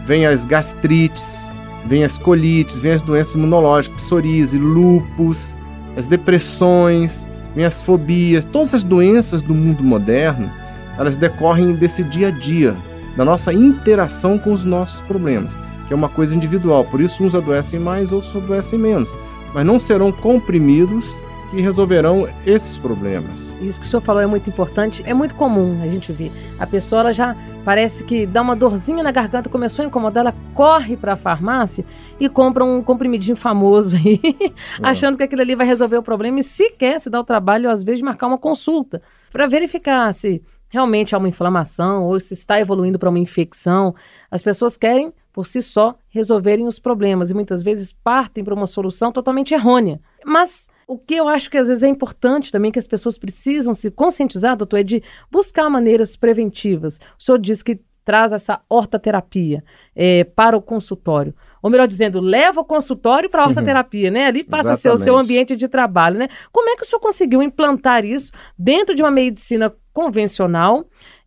vem 0.05 0.27
as 0.27 0.45
gastrites, 0.45 1.49
vem 1.87 2.05
as 2.05 2.19
colites, 2.19 2.77
vem 2.77 2.93
as 2.93 3.03
doenças 3.03 3.35
imunológicas, 3.35 4.03
psoríase, 4.03 4.59
lúpus, 4.59 5.57
as 5.97 6.07
depressões, 6.07 7.27
vem 7.55 7.65
as 7.65 7.83
fobias, 7.83 8.45
todas 8.45 8.75
as 8.75 8.83
doenças 8.83 9.41
do 9.41 9.55
mundo 9.55 9.83
moderno, 9.83 10.51
elas 10.99 11.17
decorrem 11.17 11.73
desse 11.75 12.03
dia 12.03 12.29
a 12.29 12.31
dia, 12.31 12.77
da 13.17 13.25
nossa 13.25 13.53
interação 13.53 14.39
com 14.39 14.53
os 14.53 14.65
nossos 14.65 15.01
problemas, 15.03 15.57
que 15.87 15.93
é 15.93 15.97
uma 15.97 16.09
coisa 16.09 16.35
individual. 16.35 16.85
Por 16.85 17.01
isso, 17.01 17.23
uns 17.23 17.35
adoecem 17.35 17.79
mais, 17.79 18.13
outros 18.13 18.35
adoecem 18.37 18.79
menos. 18.79 19.09
Mas 19.53 19.65
não 19.65 19.79
serão 19.79 20.11
comprimidos 20.11 21.23
que 21.55 21.61
resolverão 21.61 22.29
esses 22.45 22.77
problemas. 22.77 23.53
Isso 23.61 23.81
que 23.81 23.87
o 23.87 23.89
senhor 23.89 24.03
falou 24.03 24.21
é 24.21 24.27
muito 24.27 24.51
importante. 24.51 25.03
É 25.07 25.15
muito 25.15 25.35
comum 25.35 25.81
a 25.83 25.89
gente 25.89 26.13
ver. 26.13 26.31
A 26.59 26.67
pessoa 26.67 27.01
ela 27.01 27.13
já 27.13 27.37
parece 27.65 28.05
que 28.05 28.27
dá 28.27 28.43
uma 28.43 28.57
dorzinha 28.57 29.03
na 29.03 29.11
garganta, 29.11 29.49
começou 29.49 29.83
a 29.85 29.87
incomodar, 29.87 30.27
ela 30.27 30.35
corre 30.55 30.97
para 30.97 31.13
a 31.13 31.17
farmácia 31.17 31.85
e 32.19 32.29
compra 32.29 32.65
um 32.65 32.83
comprimidinho 32.83 33.37
famoso 33.37 33.97
aí, 33.97 34.21
é. 34.23 34.53
achando 34.83 35.17
que 35.17 35.23
aquilo 35.23 35.43
ali 35.43 35.55
vai 35.55 35.67
resolver 35.67 35.97
o 35.97 36.03
problema 36.03 36.41
e 36.41 36.43
sequer 36.43 37.01
se 37.01 37.09
dá 37.09 37.21
o 37.21 37.25
trabalho, 37.25 37.71
às 37.71 37.83
vezes, 37.83 38.01
de 38.01 38.05
marcar 38.05 38.27
uma 38.27 38.39
consulta 38.39 39.01
para 39.33 39.47
verificar 39.47 40.13
se 40.13 40.43
realmente 40.69 41.15
há 41.15 41.19
uma 41.19 41.29
inflamação 41.29 42.05
ou 42.05 42.19
se 42.19 42.35
está 42.35 42.61
evoluindo 42.61 42.99
para 42.99 43.09
uma 43.09 43.19
infecção. 43.19 43.95
As 44.31 44.43
pessoas 44.43 44.77
querem, 44.77 45.13
por 45.35 45.49
si 45.49 45.61
só, 45.61 45.97
resolverem 46.09 46.69
os 46.69 46.79
problemas 46.79 47.29
e 47.29 47.35
muitas 47.35 47.61
vezes 47.61 47.93
partem 47.93 48.45
para 48.45 48.55
uma 48.55 48.69
solução 48.69 49.11
totalmente 49.11 49.53
errônea. 49.53 50.01
Mas 50.25 50.69
o 50.87 50.97
que 50.97 51.17
eu 51.17 51.29
acho 51.29 51.51
que 51.51 51.59
às 51.59 51.67
vezes 51.67 51.83
é 51.83 51.89
importante 51.89 52.53
também 52.53 52.71
que 52.71 52.79
as 52.79 52.87
pessoas 52.87 53.19
precisam 53.19 53.75
se 53.75 53.91
conscientizar, 53.91 54.57
doutor, 54.57 54.79
é 54.79 54.83
de 54.85 55.03
buscar 55.29 55.69
maneiras 55.69 56.15
preventivas. 56.15 57.01
O 57.19 57.23
senhor 57.23 57.39
diz 57.39 57.65
que 57.65 57.81
traz 58.05 58.33
essa 58.33 58.61
hortaterapia 58.69 59.65
é, 59.97 60.23
para 60.23 60.57
o 60.57 60.63
consultório. 60.63 61.35
Ou 61.61 61.69
melhor 61.69 61.89
dizendo, 61.89 62.21
leva 62.21 62.61
o 62.61 62.65
consultório 62.65 63.29
para 63.29 63.43
a 63.43 63.47
hortaterapia, 63.49 64.13
né? 64.13 64.27
Ali 64.27 64.45
passa 64.45 64.73
a 64.73 64.77
ser 64.77 64.91
o 64.91 64.97
seu 64.97 65.17
ambiente 65.17 65.57
de 65.57 65.67
trabalho, 65.67 66.17
né? 66.17 66.29
Como 66.53 66.71
é 66.71 66.77
que 66.77 66.83
o 66.83 66.87
senhor 66.87 67.01
conseguiu 67.01 67.43
implantar 67.43 68.05
isso 68.05 68.31
dentro 68.57 68.95
de 68.95 69.03
uma 69.03 69.11
medicina 69.11 69.75
convencional? 69.93 70.87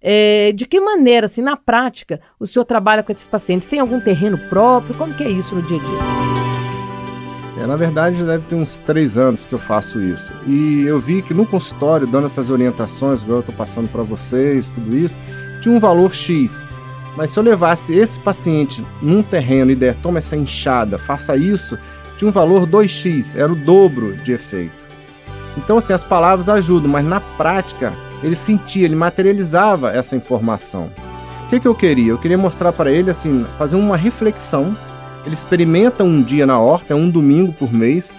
É, 0.10 0.54
de 0.54 0.66
que 0.66 0.80
maneira, 0.80 1.26
assim, 1.26 1.42
na 1.42 1.58
prática, 1.58 2.22
o 2.40 2.46
senhor 2.46 2.64
trabalha 2.64 3.04
com 3.04 3.12
esses 3.12 3.28
pacientes? 3.28 3.68
Tem 3.68 3.82
algum 3.82 4.00
terreno 4.00 4.38
próprio? 4.38 4.96
Como 4.96 5.14
que 5.14 5.22
é 5.22 5.30
isso 5.30 5.54
no 5.54 5.62
dia 5.62 5.76
a 5.76 5.80
dia? 5.82 7.62
É, 7.62 7.68
na 7.68 7.76
verdade, 7.76 8.24
deve 8.24 8.46
ter 8.48 8.56
uns 8.56 8.78
três 8.78 9.18
anos 9.18 9.44
que 9.44 9.52
eu 9.52 9.60
faço 9.60 10.00
isso. 10.00 10.32
E 10.48 10.86
eu 10.88 10.98
vi 10.98 11.22
que 11.22 11.34
no 11.34 11.46
consultório, 11.46 12.08
dando 12.08 12.28
essas 12.28 12.50
orientações, 12.50 13.22
igual 13.22 13.40
eu 13.40 13.42
estou 13.42 13.56
passando 13.56 13.90
para 13.90 14.02
vocês, 14.02 14.70
tudo 14.70 14.96
isso, 14.96 15.20
tinha 15.62 15.76
um 15.76 15.80
valor 15.80 16.14
X. 16.14 16.64
Mas 17.18 17.32
se 17.32 17.40
eu 17.40 17.44
levasse 17.44 17.94
esse 17.94 18.18
paciente 18.18 18.82
num 19.02 19.22
terreno 19.22 19.72
e 19.72 19.76
der, 19.76 19.94
toma 19.96 20.20
essa 20.20 20.38
enxada, 20.38 20.98
faça 20.98 21.36
isso, 21.36 21.78
tinha 22.18 22.30
um 22.30 22.32
valor 22.32 22.66
2x, 22.66 23.38
era 23.38 23.52
o 23.52 23.56
dobro 23.58 24.16
de 24.16 24.32
efeito. 24.32 24.88
Então, 25.58 25.80
assim, 25.80 25.92
as 25.92 26.06
palavras 26.06 26.48
ajudam, 26.48 26.90
mas 26.90 27.06
na 27.06 27.20
prática, 27.38 27.94
ele 28.24 28.36
sentia, 28.36 28.86
ele 28.86 28.96
materializava 28.96 29.92
essa 29.96 30.16
informação. 30.16 30.90
O 31.46 31.50
que, 31.50 31.60
que 31.60 31.68
eu 31.68 31.76
queria? 31.76 32.12
Eu 32.12 32.18
queria 32.18 32.38
mostrar 32.38 32.74
para 32.74 32.92
ele, 32.92 33.10
assim, 33.10 33.46
fazer 33.58 33.76
uma 33.76 33.96
reflexão. 33.96 34.76
Ele 35.26 35.34
experimenta 35.34 36.04
um 36.04 36.22
dia 36.22 36.46
na 36.46 36.60
horta, 36.60 36.94
é 36.94 36.96
um 36.96 37.10
domingo 37.10 37.54
por 37.54 37.72
mês. 37.72 38.14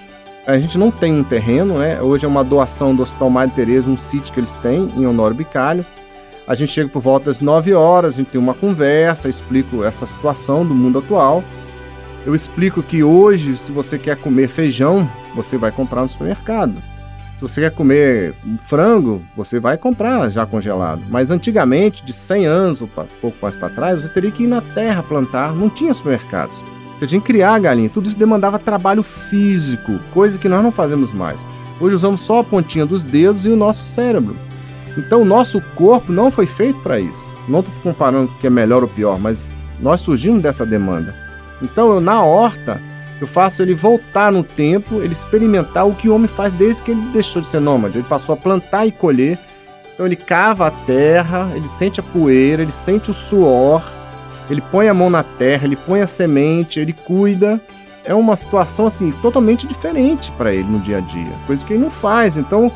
A 0.47 0.59
gente 0.59 0.79
não 0.79 0.91
tem 0.91 1.13
um 1.13 1.23
terreno, 1.23 1.79
né? 1.79 2.01
Hoje 2.01 2.25
é 2.25 2.29
uma 2.29 2.43
doação 2.43 2.95
do 2.95 3.03
Hospital 3.03 3.29
Madre 3.29 3.55
Teresa, 3.55 3.91
um 3.91 3.99
sítio 3.99 4.33
que 4.33 4.41
eles 4.41 4.55
têm 4.55 4.89
em 4.97 5.07
Honório 5.07 5.37
Bicalho. 5.37 5.85
A 6.47 6.55
gente 6.55 6.73
chega 6.73 6.89
por 6.89 7.03
volta 7.03 7.27
das 7.27 7.43
9 7.43 7.75
horas, 7.75 8.15
a 8.15 8.17
gente 8.17 8.31
tem 8.31 8.41
uma 8.41 8.55
conversa, 8.55 9.29
explico 9.29 9.85
essa 9.85 10.07
situação 10.07 10.65
do 10.65 10.75
mundo 10.75 11.01
atual. 11.01 11.45
Eu 12.25 12.35
explico 12.35 12.83
que 12.83 13.03
hoje, 13.03 13.59
se 13.59 13.71
você 13.71 13.99
quer 13.99 14.17
comer 14.17 14.49
feijão, 14.49 15.07
você 15.35 15.59
vai 15.59 15.71
comprar 15.71 16.01
no 16.01 16.09
supermercado. 16.09 16.75
Se 17.38 17.42
você 17.42 17.61
quer 17.61 17.71
comer 17.71 18.35
frango, 18.64 19.23
você 19.37 19.61
vai 19.61 19.78
comprar 19.78 20.28
já 20.28 20.45
congelado. 20.45 21.00
Mas 21.09 21.30
antigamente, 21.30 22.04
de 22.04 22.12
100 22.12 22.47
anos 22.47 22.83
ou 22.83 22.88
pouco 23.21 23.37
mais 23.40 23.54
para 23.54 23.68
trás, 23.68 24.02
você 24.02 24.09
teria 24.09 24.33
que 24.33 24.42
ir 24.42 24.49
na 24.49 24.61
terra 24.61 25.04
plantar, 25.04 25.54
não 25.54 25.71
tinha 25.71 25.95
supermercados. 25.95 26.61
Você 26.99 27.07
tinha 27.07 27.21
que 27.21 27.28
criar 27.28 27.54
a 27.54 27.59
galinha. 27.61 27.88
Tudo 27.88 28.09
isso 28.09 28.18
demandava 28.18 28.59
trabalho 28.59 29.04
físico, 29.04 30.00
coisa 30.12 30.37
que 30.37 30.49
nós 30.49 30.64
não 30.64 30.73
fazemos 30.73 31.12
mais. 31.12 31.45
Hoje 31.80 31.95
usamos 31.95 32.23
só 32.23 32.40
a 32.40 32.45
pontinha 32.45 32.85
dos 32.85 33.04
dedos 33.04 33.47
e 33.47 33.50
o 33.50 33.57
nosso 33.57 33.87
cérebro. 33.87 34.35
Então, 34.97 35.23
o 35.23 35.25
nosso 35.25 35.61
corpo 35.76 36.12
não 36.12 36.33
foi 36.33 36.45
feito 36.45 36.80
para 36.80 36.99
isso. 36.99 37.33
Não 37.49 37.61
estou 37.61 37.73
comparando 37.85 38.26
se 38.26 38.45
é 38.45 38.50
melhor 38.50 38.83
ou 38.83 38.88
pior, 38.88 39.16
mas 39.16 39.57
nós 39.78 40.00
surgimos 40.00 40.42
dessa 40.42 40.66
demanda. 40.66 41.14
Então, 41.62 41.92
eu, 41.92 42.00
na 42.00 42.21
horta, 42.21 42.80
eu 43.21 43.27
faço 43.27 43.63
ele 43.63 43.75
voltar 43.75 44.31
no 44.31 44.45
tempo, 44.45 44.97
ele 44.97 45.13
experimentar 45.13 45.87
o 45.87 45.95
que 45.95 46.09
o 46.09 46.15
homem 46.15 46.29
faz 46.29 46.53
desde 46.53 46.83
que 46.83 46.91
ele 46.91 47.01
deixou 47.13 47.43
de 47.43 47.49
ser 47.49 47.61
nômade. 47.61 47.99
Ele 47.99 48.07
passou 48.09 48.33
a 48.33 48.37
plantar 48.37 48.87
e 48.87 48.93
colher. 48.93 49.39
Então, 49.93 50.07
ele 50.07 50.17
cava 50.17 50.67
a 50.69 50.71
terra, 50.71 51.51
ele 51.55 51.67
sente 51.67 51.99
a 51.99 52.03
poeira, 52.03 52.63
ele 52.63 52.71
sente 52.71 53.11
o 53.11 53.15
suor, 53.15 53.83
ele 54.49 54.61
põe 54.61 54.89
a 54.89 54.95
mão 54.95 55.11
na 55.11 55.25
terra, 55.25 55.65
ele 55.65 55.75
põe 55.75 56.01
a 56.01 56.07
semente, 56.07 56.79
ele 56.79 56.93
cuida. 56.93 57.61
É 58.05 58.15
uma 58.15 58.37
situação 58.37 58.87
assim 58.87 59.11
totalmente 59.11 59.67
diferente 59.67 60.31
para 60.39 60.55
ele 60.55 60.69
no 60.69 60.79
dia 60.79 60.99
a 60.99 61.01
dia, 61.01 61.33
coisa 61.47 61.65
que 61.65 61.73
ele 61.73 61.83
não 61.83 61.91
faz. 61.91 62.39
Então, 62.39 62.73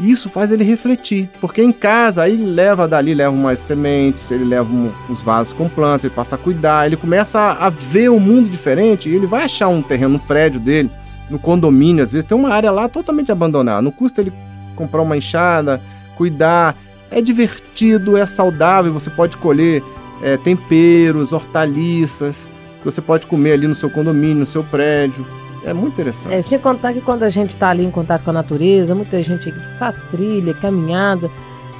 isso 0.00 0.28
faz 0.28 0.50
ele 0.50 0.64
refletir, 0.64 1.28
porque 1.40 1.62
em 1.62 1.72
casa 1.72 2.22
aí 2.22 2.32
ele 2.32 2.46
leva 2.46 2.88
dali, 2.88 3.12
leva 3.12 3.34
umas 3.34 3.58
sementes, 3.58 4.30
ele 4.30 4.44
leva 4.44 4.72
um, 4.72 4.90
uns 5.08 5.20
vasos 5.20 5.52
com 5.52 5.68
plantas, 5.68 6.04
ele 6.04 6.14
passa 6.14 6.36
a 6.36 6.38
cuidar, 6.38 6.86
ele 6.86 6.96
começa 6.96 7.38
a, 7.38 7.66
a 7.66 7.70
ver 7.70 8.08
o 8.08 8.18
mundo 8.18 8.48
diferente 8.48 9.08
e 9.08 9.14
ele 9.14 9.26
vai 9.26 9.44
achar 9.44 9.68
um 9.68 9.82
terreno 9.82 10.14
no 10.14 10.18
prédio 10.18 10.58
dele, 10.58 10.90
no 11.28 11.38
condomínio, 11.38 12.02
às 12.02 12.12
vezes 12.12 12.28
tem 12.28 12.36
uma 12.36 12.50
área 12.50 12.70
lá 12.70 12.88
totalmente 12.88 13.30
abandonada. 13.30 13.82
Não 13.82 13.92
custa 13.92 14.20
ele 14.20 14.32
comprar 14.74 15.02
uma 15.02 15.16
enxada, 15.16 15.80
cuidar. 16.16 16.76
É 17.10 17.20
divertido, 17.20 18.16
é 18.16 18.24
saudável, 18.24 18.92
você 18.92 19.10
pode 19.10 19.36
colher 19.36 19.82
é, 20.22 20.36
temperos, 20.36 21.32
hortaliças, 21.32 22.48
que 22.78 22.84
você 22.84 23.00
pode 23.00 23.26
comer 23.26 23.52
ali 23.52 23.66
no 23.66 23.74
seu 23.74 23.90
condomínio, 23.90 24.36
no 24.36 24.46
seu 24.46 24.62
prédio. 24.62 25.26
É 25.64 25.72
muito 25.72 25.94
interessante. 25.94 26.34
É, 26.34 26.42
sem 26.42 26.58
contar 26.58 26.92
que 26.92 27.00
quando 27.00 27.22
a 27.22 27.28
gente 27.28 27.50
está 27.50 27.70
ali 27.70 27.84
em 27.84 27.90
contato 27.90 28.24
com 28.24 28.30
a 28.30 28.34
natureza, 28.34 28.94
muita 28.94 29.22
gente 29.22 29.52
faz 29.78 30.02
trilha, 30.10 30.54
caminhada, 30.54 31.30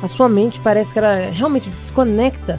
a 0.02 0.08
sua 0.08 0.28
mente 0.28 0.60
parece 0.60 0.92
que 0.92 0.98
ela 0.98 1.30
realmente 1.30 1.70
desconecta 1.70 2.58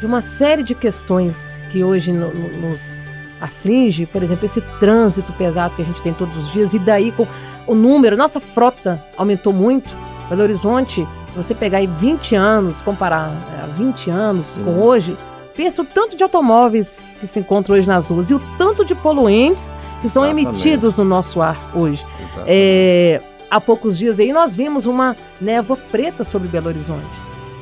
de 0.00 0.06
uma 0.06 0.20
série 0.20 0.62
de 0.62 0.74
questões 0.74 1.54
que 1.70 1.82
hoje 1.84 2.12
no, 2.12 2.32
no, 2.32 2.68
nos 2.70 2.98
aflige, 3.40 4.06
por 4.06 4.22
exemplo, 4.22 4.44
esse 4.44 4.60
trânsito 4.78 5.32
pesado 5.32 5.74
que 5.74 5.82
a 5.82 5.84
gente 5.84 6.00
tem 6.02 6.12
todos 6.12 6.36
os 6.36 6.52
dias, 6.52 6.74
e 6.74 6.78
daí 6.78 7.12
com 7.12 7.26
o 7.66 7.74
número, 7.74 8.16
nossa 8.16 8.40
frota 8.40 9.02
aumentou 9.16 9.52
muito. 9.52 9.90
Belo 10.28 10.42
Horizonte, 10.42 11.06
você 11.34 11.54
pegar 11.54 11.78
aí 11.78 11.86
20 11.86 12.34
anos, 12.34 12.80
comparar 12.80 13.30
20 13.76 14.10
é, 14.10 14.12
anos 14.12 14.46
Sim. 14.46 14.64
com 14.64 14.80
hoje, 14.80 15.16
pensa 15.54 15.82
o 15.82 15.84
tanto 15.84 16.16
de 16.16 16.22
automóveis 16.22 17.04
que 17.20 17.26
se 17.26 17.38
encontram 17.38 17.76
hoje 17.76 17.86
nas 17.86 18.08
ruas 18.08 18.30
e 18.30 18.34
o 18.34 18.40
tanto 18.58 18.84
de 18.84 18.94
poluentes 18.94 19.74
que 20.00 20.08
são 20.08 20.24
Exatamente. 20.24 20.48
emitidos 20.48 20.98
no 20.98 21.04
nosso 21.04 21.40
ar 21.40 21.58
hoje. 21.74 22.04
É, 22.46 23.20
há 23.50 23.60
poucos 23.60 23.96
dias 23.98 24.18
aí 24.18 24.32
nós 24.32 24.56
vimos 24.56 24.86
uma 24.86 25.16
névoa 25.40 25.76
preta 25.76 26.24
sobre 26.24 26.48
Belo 26.48 26.68
Horizonte. 26.68 27.04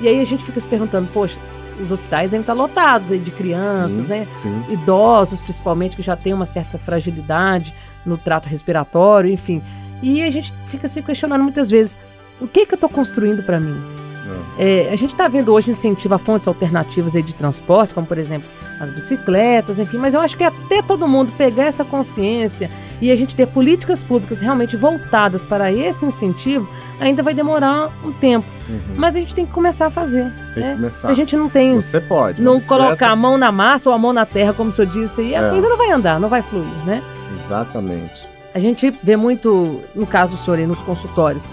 E 0.01 0.09
aí 0.09 0.21
a 0.21 0.25
gente 0.25 0.43
fica 0.43 0.59
se 0.59 0.67
perguntando, 0.67 1.09
poxa, 1.13 1.39
os 1.79 1.91
hospitais 1.91 2.31
devem 2.31 2.41
estar 2.41 2.53
lotados 2.53 3.11
aí 3.11 3.19
de 3.19 3.31
crianças, 3.31 4.05
sim, 4.05 4.09
né? 4.09 4.27
Sim. 4.31 4.65
Idosos, 4.69 5.41
principalmente, 5.41 5.97
que 5.97 6.03
já 6.03 6.17
têm 6.17 6.33
uma 6.33 6.47
certa 6.47 6.79
fragilidade 6.79 7.75
no 8.05 8.17
trato 8.17 8.49
respiratório, 8.49 9.31
enfim. 9.31 9.63
E 10.03 10.23
a 10.23 10.31
gente 10.31 10.53
fica 10.69 10.89
se 10.89 11.03
questionando 11.03 11.43
muitas 11.43 11.71
vezes, 11.71 11.97
o 12.41 12.47
que, 12.47 12.65
que 12.65 12.73
eu 12.73 12.77
estou 12.77 12.89
construindo 12.89 13.43
para 13.43 13.61
mim? 13.61 13.77
É, 14.59 14.91
a 14.93 14.97
gente 14.97 15.11
está 15.11 15.29
vendo 15.29 15.53
hoje 15.53 15.71
incentivo 15.71 16.15
a 16.15 16.19
fontes 16.19 16.47
alternativas 16.47 17.13
de 17.13 17.35
transporte, 17.35 17.95
como 17.95 18.07
por 18.07 18.19
exemplo 18.19 18.49
as 18.81 18.91
bicicletas, 18.91 19.79
enfim, 19.79 19.99
mas 19.99 20.15
eu 20.15 20.21
acho 20.21 20.37
que 20.37 20.45
até 20.45 20.81
todo 20.81 21.07
mundo 21.07 21.31
pegar 21.37 21.65
essa 21.65 21.85
consciência 21.85 22.71
e 23.01 23.11
a 23.11 23.17
gente 23.17 23.35
ter 23.35 23.47
políticas 23.47 24.03
públicas 24.03 24.41
realmente 24.41 24.75
voltadas 24.75 25.45
para 25.45 25.71
esse 25.71 26.07
incentivo, 26.07 26.69
ainda 26.99 27.23
vai 27.23 27.35
demorar 27.35 27.91
um 28.05 28.13
tempo. 28.13 28.47
Uhum. 28.69 28.95
Mas 28.97 29.17
a 29.17 29.21
gente 29.21 29.35
tem 29.35 29.45
que 29.45 29.53
começar 29.53 29.87
a 29.87 29.91
fazer. 29.91 30.33
Tem 30.55 30.63
né? 30.63 30.75
começar. 30.75 31.09
Se 31.09 31.13
a 31.13 31.15
gente 31.15 31.37
não 31.37 31.49
tem. 31.49 31.75
Você 31.75 32.01
pode. 32.01 32.41
Não 32.41 32.59
colocar 32.61 33.11
a 33.11 33.17
mão 33.17 33.37
na 33.37 33.53
massa 33.53 33.91
ou 33.91 33.95
a 33.95 33.99
mão 33.99 34.13
na 34.13 34.25
terra, 34.25 34.55
como 34.55 34.71
o 34.71 34.73
senhor 34.73 34.91
disse, 34.91 35.21
aí 35.21 35.35
a 35.35 35.47
é. 35.47 35.51
coisa 35.51 35.69
não 35.69 35.77
vai 35.77 35.91
andar, 35.91 36.19
não 36.19 36.29
vai 36.29 36.43
fluir, 36.43 36.85
né? 36.87 37.03
Exatamente. 37.35 38.29
A 38.55 38.59
gente 38.59 38.91
vê 39.03 39.17
muito, 39.17 39.81
no 39.95 40.07
caso 40.07 40.33
do 40.33 40.39
senhor 40.39 40.59
aí, 40.59 40.67
nos 40.67 40.83
consultórios, 40.83 41.49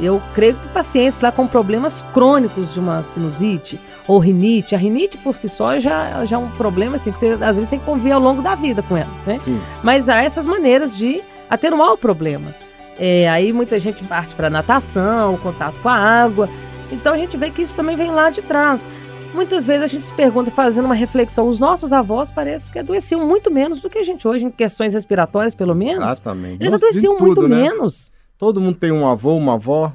eu 0.00 0.22
creio 0.34 0.54
que 0.54 0.68
pacientes 0.68 1.20
lá 1.20 1.32
com 1.32 1.46
problemas 1.46 2.02
crônicos 2.12 2.72
de 2.72 2.80
uma 2.80 3.02
sinusite 3.02 3.78
ou 4.06 4.18
rinite, 4.18 4.74
a 4.74 4.78
rinite 4.78 5.18
por 5.18 5.36
si 5.36 5.48
só 5.48 5.78
já, 5.78 6.24
já 6.24 6.36
é 6.36 6.38
um 6.38 6.50
problema 6.50 6.96
assim 6.96 7.12
que 7.12 7.18
você 7.18 7.32
às 7.32 7.56
vezes 7.56 7.68
tem 7.68 7.78
que 7.78 7.84
conviver 7.84 8.12
ao 8.12 8.20
longo 8.20 8.40
da 8.40 8.54
vida 8.54 8.82
com 8.82 8.96
ela, 8.96 9.10
né? 9.26 9.34
Sim. 9.34 9.60
Mas 9.82 10.08
há 10.08 10.22
essas 10.22 10.46
maneiras 10.46 10.96
de 10.96 11.20
atenuar 11.50 11.92
o 11.92 11.98
problema. 11.98 12.54
É, 12.98 13.28
aí 13.28 13.52
muita 13.52 13.78
gente 13.78 14.02
parte 14.04 14.34
para 14.34 14.50
natação, 14.50 15.34
o 15.34 15.38
contato 15.38 15.76
com 15.82 15.88
a 15.88 15.96
água. 15.96 16.48
Então 16.90 17.14
a 17.14 17.18
gente 17.18 17.36
vê 17.36 17.50
que 17.50 17.62
isso 17.62 17.76
também 17.76 17.96
vem 17.96 18.10
lá 18.10 18.30
de 18.30 18.42
trás. 18.42 18.88
Muitas 19.34 19.66
vezes 19.66 19.82
a 19.82 19.86
gente 19.86 20.04
se 20.04 20.12
pergunta, 20.12 20.50
fazendo 20.50 20.86
uma 20.86 20.94
reflexão, 20.94 21.48
os 21.48 21.58
nossos 21.58 21.92
avós 21.92 22.30
parece 22.30 22.72
que 22.72 22.78
adoeciam 22.78 23.26
muito 23.26 23.50
menos 23.50 23.80
do 23.80 23.90
que 23.90 23.98
a 23.98 24.02
gente 24.02 24.26
hoje, 24.26 24.46
em 24.46 24.50
questões 24.50 24.94
respiratórias, 24.94 25.54
pelo 25.54 25.74
menos. 25.74 26.12
Exatamente. 26.12 26.62
Eles 26.62 26.72
Nossa, 26.72 26.86
adoeciam 26.86 27.16
tudo, 27.18 27.26
muito 27.26 27.48
né? 27.48 27.62
menos. 27.62 28.10
Todo 28.38 28.60
mundo 28.60 28.78
tem 28.78 28.92
um 28.92 29.06
avô, 29.06 29.36
uma 29.36 29.54
avó 29.54 29.92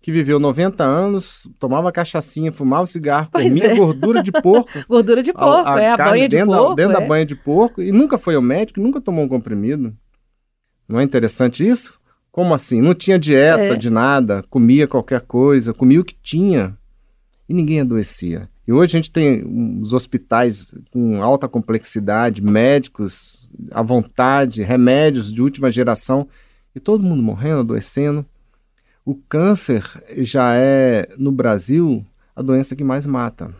que 0.00 0.10
viveu 0.10 0.38
90 0.38 0.82
anos, 0.82 1.48
tomava 1.58 1.92
cachaçinha, 1.92 2.50
fumava 2.50 2.86
cigarro, 2.86 3.28
pois 3.30 3.46
comia 3.46 3.72
é. 3.72 3.74
gordura 3.74 4.22
de 4.22 4.32
porco. 4.32 4.70
gordura 4.88 5.22
de 5.22 5.32
porco, 5.32 5.68
a, 5.68 5.74
a 5.74 5.80
é 5.82 5.90
a 5.90 5.96
banha 5.96 6.28
de 6.28 6.44
porco. 6.44 6.68
Da, 6.68 6.74
dentro 6.74 6.96
é. 6.96 7.00
da 7.00 7.06
banha 7.06 7.26
de 7.26 7.34
porco 7.34 7.82
e 7.82 7.92
nunca 7.92 8.16
foi 8.16 8.34
ao 8.34 8.42
médico, 8.42 8.80
nunca 8.80 9.00
tomou 9.00 9.24
um 9.24 9.28
comprimido. 9.28 9.94
Não 10.88 10.98
é 10.98 11.02
interessante 11.02 11.66
isso? 11.66 11.98
Como 12.32 12.54
assim? 12.54 12.80
Não 12.80 12.94
tinha 12.94 13.18
dieta 13.18 13.74
é. 13.74 13.76
de 13.76 13.90
nada, 13.90 14.42
comia 14.48 14.86
qualquer 14.88 15.20
coisa, 15.22 15.74
comia 15.74 16.00
o 16.00 16.04
que 16.04 16.16
tinha 16.22 16.74
e 17.48 17.52
ninguém 17.52 17.80
adoecia. 17.80 18.48
E 18.66 18.72
hoje 18.72 18.96
a 18.96 18.98
gente 18.98 19.10
tem 19.10 19.44
os 19.82 19.92
hospitais 19.92 20.74
com 20.90 21.22
alta 21.22 21.48
complexidade, 21.48 22.42
médicos 22.42 23.52
à 23.70 23.82
vontade, 23.82 24.62
remédios 24.62 25.32
de 25.32 25.42
última 25.42 25.70
geração 25.70 26.28
e 26.78 26.80
todo 26.80 27.02
mundo 27.02 27.20
morrendo, 27.20 27.60
adoecendo. 27.60 28.24
O 29.04 29.16
câncer 29.16 29.84
já 30.18 30.54
é, 30.54 31.08
no 31.18 31.32
Brasil, 31.32 32.06
a 32.36 32.40
doença 32.40 32.76
que 32.76 32.84
mais 32.84 33.04
mata. 33.04 33.52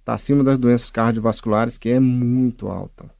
Está 0.00 0.12
acima 0.12 0.44
das 0.44 0.58
doenças 0.58 0.90
cardiovasculares, 0.90 1.78
que 1.78 1.88
é 1.88 1.98
muito 1.98 2.68
alta. 2.68 3.10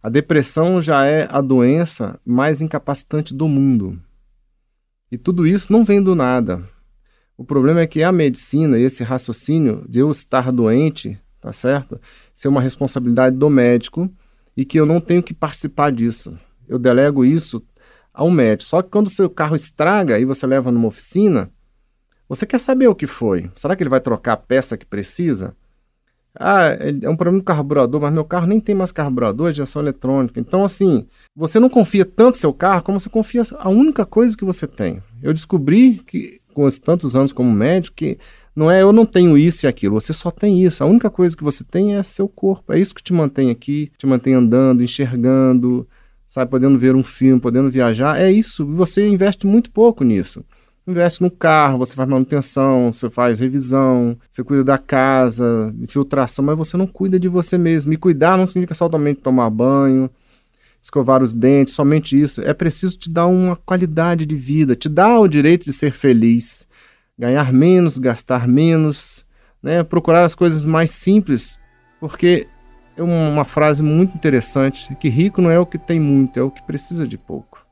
A 0.00 0.08
depressão 0.08 0.80
já 0.80 1.04
é 1.04 1.28
a 1.30 1.40
doença 1.40 2.18
mais 2.24 2.60
incapacitante 2.60 3.34
do 3.34 3.48
mundo. 3.48 4.00
E 5.10 5.18
tudo 5.18 5.46
isso 5.46 5.72
não 5.72 5.84
vem 5.84 6.00
do 6.00 6.14
nada. 6.14 6.62
O 7.36 7.44
problema 7.44 7.80
é 7.80 7.86
que 7.88 8.04
a 8.04 8.12
medicina, 8.12 8.78
esse 8.78 9.02
raciocínio 9.02 9.84
de 9.88 9.98
eu 9.98 10.10
estar 10.12 10.52
doente, 10.52 11.20
tá 11.40 11.52
certo? 11.52 12.00
Ser 12.32 12.46
uma 12.46 12.60
responsabilidade 12.60 13.36
do 13.36 13.50
médico 13.50 14.08
e 14.56 14.64
que 14.64 14.78
eu 14.78 14.86
não 14.86 15.00
tenho 15.00 15.22
que 15.22 15.34
participar 15.34 15.90
disso. 15.90 16.38
Eu 16.68 16.78
delego 16.78 17.24
isso 17.24 17.60
ao 18.12 18.30
médico. 18.30 18.68
Só 18.68 18.82
que 18.82 18.90
quando 18.90 19.06
o 19.06 19.10
seu 19.10 19.28
carro 19.30 19.56
estraga 19.56 20.18
e 20.18 20.24
você 20.24 20.46
leva 20.46 20.70
numa 20.70 20.88
oficina, 20.88 21.50
você 22.28 22.46
quer 22.46 22.58
saber 22.58 22.88
o 22.88 22.94
que 22.94 23.06
foi. 23.06 23.50
Será 23.54 23.74
que 23.74 23.82
ele 23.82 23.90
vai 23.90 24.00
trocar 24.00 24.34
a 24.34 24.36
peça 24.36 24.76
que 24.76 24.86
precisa? 24.86 25.54
Ah, 26.38 26.76
é 27.02 27.08
um 27.08 27.16
problema 27.16 27.40
do 27.40 27.44
carburador, 27.44 28.00
mas 28.00 28.12
meu 28.12 28.24
carro 28.24 28.46
nem 28.46 28.60
tem 28.60 28.74
mais 28.74 28.92
carburador, 28.92 29.48
é 29.48 29.50
injeção 29.50 29.82
eletrônica. 29.82 30.38
Então, 30.38 30.64
assim, 30.64 31.06
você 31.34 31.58
não 31.58 31.68
confia 31.68 32.04
tanto 32.04 32.36
seu 32.36 32.52
carro 32.52 32.84
como 32.84 33.00
você 33.00 33.08
confia 33.08 33.42
a 33.58 33.68
única 33.68 34.06
coisa 34.06 34.36
que 34.36 34.44
você 34.44 34.66
tem. 34.66 35.02
Eu 35.20 35.32
descobri 35.32 35.94
que, 36.06 36.40
com 36.54 36.64
os 36.64 36.78
tantos 36.78 37.16
anos 37.16 37.32
como 37.32 37.50
médico, 37.50 37.96
que 37.96 38.16
não 38.54 38.70
é 38.70 38.82
eu 38.82 38.92
não 38.92 39.04
tenho 39.04 39.36
isso 39.36 39.66
e 39.66 39.68
aquilo, 39.68 40.00
você 40.00 40.12
só 40.12 40.30
tem 40.30 40.64
isso. 40.64 40.84
A 40.84 40.86
única 40.86 41.10
coisa 41.10 41.36
que 41.36 41.42
você 41.42 41.64
tem 41.64 41.96
é 41.96 42.02
seu 42.04 42.28
corpo. 42.28 42.72
É 42.72 42.78
isso 42.78 42.94
que 42.94 43.02
te 43.02 43.12
mantém 43.12 43.50
aqui, 43.50 43.90
te 43.98 44.06
mantém 44.06 44.34
andando, 44.34 44.82
enxergando, 44.82 45.86
sabe, 46.32 46.50
podendo 46.50 46.78
ver 46.78 46.94
um 46.94 47.02
filme, 47.02 47.40
podendo 47.40 47.70
viajar. 47.70 48.20
É 48.20 48.30
isso. 48.30 48.64
Você 48.74 49.06
investe 49.06 49.46
muito 49.46 49.70
pouco 49.70 50.04
nisso 50.04 50.44
investe 50.86 51.22
no 51.22 51.30
carro, 51.30 51.78
você 51.78 51.94
faz 51.94 52.08
manutenção, 52.08 52.92
você 52.92 53.08
faz 53.08 53.40
revisão, 53.40 54.18
você 54.30 54.42
cuida 54.42 54.64
da 54.64 54.78
casa, 54.78 55.74
infiltração, 55.80 56.44
mas 56.44 56.56
você 56.56 56.76
não 56.76 56.86
cuida 56.86 57.18
de 57.18 57.28
você 57.28 57.56
mesmo. 57.56 57.92
E 57.92 57.96
cuidar 57.96 58.36
não 58.36 58.46
significa 58.46 58.74
somente 58.74 59.20
tomar 59.20 59.50
banho, 59.50 60.10
escovar 60.82 61.22
os 61.22 61.32
dentes, 61.34 61.74
somente 61.74 62.20
isso. 62.20 62.40
É 62.42 62.52
preciso 62.52 62.98
te 62.98 63.10
dar 63.10 63.26
uma 63.26 63.56
qualidade 63.56 64.26
de 64.26 64.36
vida, 64.36 64.74
te 64.74 64.88
dar 64.88 65.20
o 65.20 65.28
direito 65.28 65.64
de 65.64 65.72
ser 65.72 65.92
feliz, 65.92 66.66
ganhar 67.18 67.52
menos, 67.52 67.98
gastar 67.98 68.48
menos, 68.48 69.24
né? 69.62 69.82
procurar 69.82 70.24
as 70.24 70.34
coisas 70.34 70.64
mais 70.64 70.90
simples, 70.90 71.58
porque 72.00 72.46
uma 73.02 73.44
frase 73.44 73.82
muito 73.82 74.14
interessante, 74.14 74.94
que 74.96 75.08
rico 75.08 75.40
não 75.40 75.50
é 75.50 75.58
o 75.58 75.66
que 75.66 75.78
tem 75.78 75.98
muito, 75.98 76.38
é 76.38 76.42
o 76.42 76.50
que 76.50 76.62
precisa 76.62 77.06
de 77.06 77.16
pouco. 77.16 77.64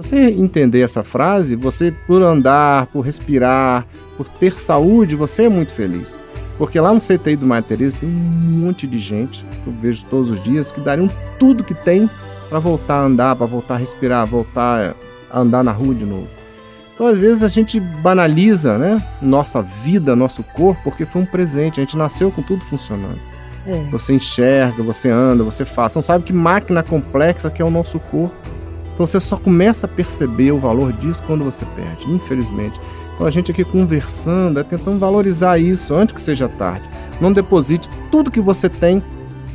Se 0.00 0.10
você 0.10 0.30
entender 0.30 0.80
essa 0.80 1.02
frase, 1.02 1.56
você, 1.56 1.92
por 2.06 2.22
andar, 2.22 2.86
por 2.86 3.00
respirar, 3.00 3.86
por 4.16 4.28
ter 4.28 4.56
saúde, 4.56 5.16
você 5.16 5.44
é 5.44 5.48
muito 5.48 5.72
feliz. 5.72 6.18
Porque 6.56 6.78
lá 6.78 6.92
no 6.92 7.00
CTI 7.00 7.36
do 7.36 7.46
Maria 7.46 7.62
Tereza 7.62 7.96
tem 8.00 8.08
um 8.08 8.12
monte 8.12 8.86
de 8.86 8.98
gente, 8.98 9.44
que 9.62 9.66
eu 9.68 9.72
vejo 9.80 10.04
todos 10.04 10.30
os 10.30 10.42
dias, 10.44 10.70
que 10.70 10.80
dariam 10.80 11.08
tudo 11.38 11.64
que 11.64 11.74
tem 11.74 12.08
para 12.48 12.58
voltar 12.58 13.00
a 13.00 13.04
andar, 13.04 13.36
para 13.36 13.46
voltar 13.46 13.74
a 13.74 13.78
respirar, 13.78 14.26
voltar 14.26 14.94
a 15.30 15.40
andar 15.40 15.62
na 15.62 15.72
rua 15.72 15.94
de 15.94 16.04
novo. 16.04 16.28
Então, 16.94 17.06
às 17.06 17.16
vezes, 17.16 17.44
a 17.44 17.48
gente 17.48 17.78
banaliza 17.78 18.76
né, 18.76 19.00
nossa 19.22 19.62
vida, 19.62 20.16
nosso 20.16 20.42
corpo, 20.42 20.82
porque 20.82 21.04
foi 21.04 21.22
um 21.22 21.26
presente. 21.26 21.78
A 21.78 21.84
gente 21.84 21.96
nasceu 21.96 22.30
com 22.32 22.42
tudo 22.42 22.64
funcionando. 22.64 23.37
É. 23.66 23.82
Você 23.90 24.14
enxerga, 24.14 24.82
você 24.82 25.08
anda, 25.10 25.44
você 25.44 25.64
faz. 25.64 25.92
Você 25.92 25.98
não 25.98 26.02
sabe 26.02 26.24
que 26.24 26.32
máquina 26.32 26.82
complexa 26.82 27.50
que 27.50 27.60
é 27.60 27.64
o 27.64 27.70
nosso 27.70 27.98
corpo. 27.98 28.34
Então 28.94 29.06
você 29.06 29.20
só 29.20 29.36
começa 29.36 29.86
a 29.86 29.88
perceber 29.88 30.50
o 30.50 30.58
valor 30.58 30.92
disso 30.92 31.22
quando 31.24 31.44
você 31.44 31.64
perde, 31.76 32.10
infelizmente. 32.10 32.80
Então 33.14 33.26
a 33.26 33.30
gente 33.30 33.50
aqui 33.50 33.64
conversando, 33.64 34.58
é 34.58 34.64
tentando 34.64 34.98
valorizar 34.98 35.58
isso 35.58 35.94
antes 35.94 36.14
que 36.14 36.20
seja 36.20 36.48
tarde. 36.48 36.84
Não 37.20 37.32
deposite 37.32 37.88
tudo 38.10 38.30
que 38.30 38.40
você 38.40 38.68
tem 38.68 39.02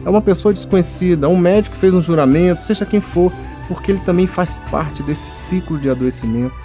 a 0.06 0.10
uma 0.10 0.22
pessoa 0.22 0.54
desconhecida, 0.54 1.28
a 1.28 1.30
um 1.30 1.38
médico 1.38 1.76
que 1.76 1.82
fez 1.82 1.94
um 1.94 2.02
juramento, 2.02 2.64
seja 2.64 2.86
quem 2.86 3.00
for, 3.00 3.32
porque 3.68 3.92
ele 3.92 4.02
também 4.06 4.28
faz 4.28 4.56
parte 4.70 5.02
desse 5.04 5.30
ciclo 5.30 5.78
de 5.78 5.90
adoecimento. 5.90 6.56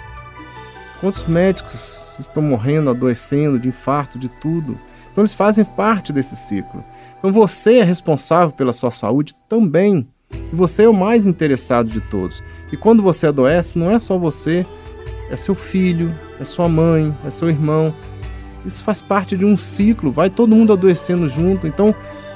Quantos 0.99 1.27
médicos 1.27 2.03
estão 2.19 2.43
morrendo, 2.43 2.89
adoecendo 2.89 3.57
de 3.57 3.69
infarto, 3.69 4.19
de 4.19 4.27
tudo? 4.27 4.77
Então 5.11 5.21
eles 5.21 5.33
fazem 5.33 5.63
parte 5.63 6.11
desse 6.11 6.35
ciclo. 6.35 6.83
Então 7.19 7.31
você 7.31 7.75
é 7.75 7.83
responsável 7.83 8.51
pela 8.51 8.73
sua 8.73 8.91
saúde 8.91 9.35
também. 9.47 10.07
E 10.31 10.55
você 10.55 10.83
é 10.83 10.89
o 10.89 10.93
mais 10.93 11.27
interessado 11.27 11.89
de 11.89 12.01
todos. 12.01 12.41
E 12.71 12.77
quando 12.77 13.03
você 13.03 13.27
adoece, 13.27 13.77
não 13.77 13.91
é 13.91 13.99
só 13.99 14.17
você, 14.17 14.65
é 15.29 15.35
seu 15.35 15.53
filho, 15.53 16.11
é 16.39 16.45
sua 16.45 16.67
mãe, 16.67 17.13
é 17.25 17.29
seu 17.29 17.49
irmão. 17.49 17.93
Isso 18.65 18.83
faz 18.83 19.01
parte 19.01 19.37
de 19.37 19.45
um 19.45 19.57
ciclo, 19.57 20.11
vai 20.11 20.29
todo 20.29 20.55
mundo 20.55 20.73
adoecendo 20.73 21.29
junto. 21.29 21.67
Então, 21.67 21.93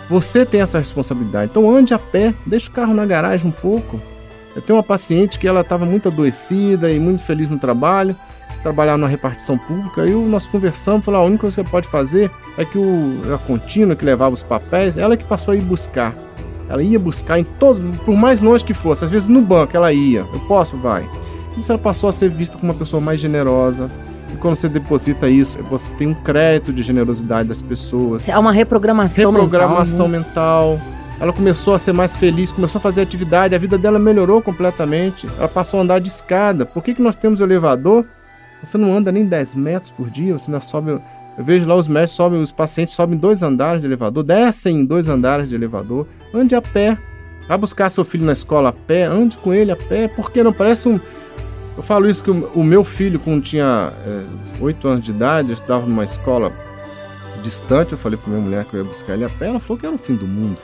você 0.09 0.45
tem 0.45 0.61
essa 0.61 0.79
responsabilidade. 0.79 1.51
Então, 1.51 1.69
ande 1.73 1.93
a 1.93 1.99
pé, 1.99 2.33
deixe 2.45 2.69
o 2.69 2.71
carro 2.71 2.93
na 2.93 3.05
garagem 3.05 3.47
um 3.47 3.51
pouco. 3.51 3.99
Eu 4.55 4.61
tenho 4.61 4.77
uma 4.77 4.83
paciente 4.83 5.39
que 5.39 5.47
ela 5.47 5.61
estava 5.61 5.85
muito 5.85 6.07
adoecida 6.07 6.91
e 6.91 6.99
muito 6.99 7.23
feliz 7.23 7.49
no 7.49 7.57
trabalho, 7.57 8.15
trabalhava 8.63 8.97
na 8.97 9.07
repartição 9.07 9.57
pública, 9.57 10.05
e 10.05 10.11
nós 10.11 10.47
conversamos, 10.47 11.05
falou, 11.05 11.21
a 11.21 11.25
única 11.25 11.41
coisa 11.41 11.57
que 11.57 11.63
você 11.63 11.69
pode 11.69 11.87
fazer 11.87 12.31
é 12.57 12.65
que 12.65 12.77
o, 12.77 13.21
a 13.33 13.37
contínua 13.37 13.95
que 13.95 14.05
levava 14.05 14.33
os 14.33 14.41
papéis, 14.41 14.97
ela 14.97 15.17
que 15.17 15.25
passou 15.25 15.51
a 15.51 15.55
ir 15.57 15.61
buscar. 15.61 16.13
Ela 16.69 16.81
ia 16.81 16.97
buscar 16.97 17.37
em 17.37 17.43
todos, 17.43 17.81
por 17.99 18.15
mais 18.15 18.39
longe 18.39 18.63
que 18.63 18.73
fosse, 18.73 19.03
às 19.03 19.11
vezes 19.11 19.27
no 19.27 19.41
banco 19.41 19.75
ela 19.75 19.91
ia. 19.91 20.21
Eu 20.21 20.39
posso, 20.47 20.77
vai. 20.77 21.05
Isso 21.57 21.71
ela 21.71 21.79
passou 21.79 22.09
a 22.09 22.11
ser 22.11 22.29
vista 22.29 22.57
como 22.57 22.71
uma 22.71 22.77
pessoa 22.77 23.01
mais 23.01 23.19
generosa. 23.19 23.91
E 24.33 24.37
quando 24.37 24.55
você 24.55 24.67
deposita 24.67 25.29
isso, 25.29 25.59
você 25.69 25.93
tem 25.93 26.07
um 26.07 26.13
crédito 26.13 26.73
de 26.73 26.81
generosidade 26.81 27.47
das 27.47 27.61
pessoas. 27.61 28.27
É 28.27 28.37
uma 28.37 28.51
reprogramação, 28.51 29.31
reprogramação 29.31 30.07
mental. 30.07 30.77
mental. 30.77 30.93
Ela 31.19 31.31
começou 31.31 31.75
a 31.75 31.79
ser 31.79 31.93
mais 31.93 32.17
feliz, 32.17 32.51
começou 32.51 32.79
a 32.79 32.81
fazer 32.81 33.01
atividade, 33.01 33.53
a 33.53 33.57
vida 33.57 33.77
dela 33.77 33.99
melhorou 33.99 34.41
completamente. 34.41 35.27
Ela 35.37 35.47
passou 35.47 35.79
a 35.79 35.83
andar 35.83 35.99
de 35.99 36.07
escada. 36.07 36.65
Por 36.65 36.83
que, 36.83 36.95
que 36.95 37.01
nós 37.01 37.15
temos 37.15 37.39
elevador? 37.39 38.03
Você 38.63 38.77
não 38.77 38.95
anda 38.95 39.11
nem 39.11 39.25
10 39.25 39.55
metros 39.55 39.91
por 39.91 40.09
dia, 40.09 40.33
você 40.33 40.49
ainda 40.49 40.59
sobe. 40.59 40.91
Eu 40.91 41.43
vejo 41.43 41.67
lá 41.67 41.75
os 41.75 41.87
médicos 41.87 42.15
sobem, 42.15 42.41
os 42.41 42.51
pacientes 42.51 42.93
sobem 42.93 43.17
dois 43.17 43.43
andares 43.43 43.81
de 43.81 43.87
elevador, 43.87 44.23
descem 44.23 44.85
dois 44.85 45.09
andares 45.09 45.49
de 45.49 45.55
elevador. 45.55 46.07
Ande 46.33 46.55
a 46.55 46.61
pé. 46.61 46.97
Vá 47.47 47.57
buscar 47.57 47.89
seu 47.89 48.05
filho 48.05 48.25
na 48.25 48.31
escola 48.31 48.69
a 48.69 48.73
pé, 48.73 49.03
ande 49.03 49.35
com 49.37 49.53
ele 49.53 49.71
a 49.71 49.75
pé, 49.75 50.07
porque 50.07 50.41
não 50.41 50.53
parece 50.53 50.87
um. 50.87 50.99
Eu 51.75 51.83
falo 51.83 52.07
isso 52.07 52.23
que 52.23 52.29
o, 52.29 52.63
meu 52.63 52.83
filho, 52.83 53.19
quando 53.19 53.41
tinha 53.41 53.91
é, 54.05 54.23
oito 54.61 54.87
é, 54.87 54.91
anos 54.91 55.03
de 55.03 55.11
idade, 55.11 55.49
eu 55.49 55.53
estava 55.53 55.85
numa 55.85 56.03
escola 56.03 56.51
distante, 57.41 57.91
eu 57.91 57.97
falei 57.97 58.17
para 58.17 58.31
minha 58.31 58.41
mulher 58.41 58.65
que 58.65 58.75
eu 58.75 58.81
ia 58.81 58.87
buscar 58.87 59.15
ele 59.15 59.25
a 59.25 59.29
pé, 59.29 59.47
ela 59.47 59.59
falou 59.59 59.77
que 59.77 59.85
era 59.85 59.95
o 59.95 59.97
fim 59.97 60.15
do 60.15 60.25
mundo. 60.25 60.57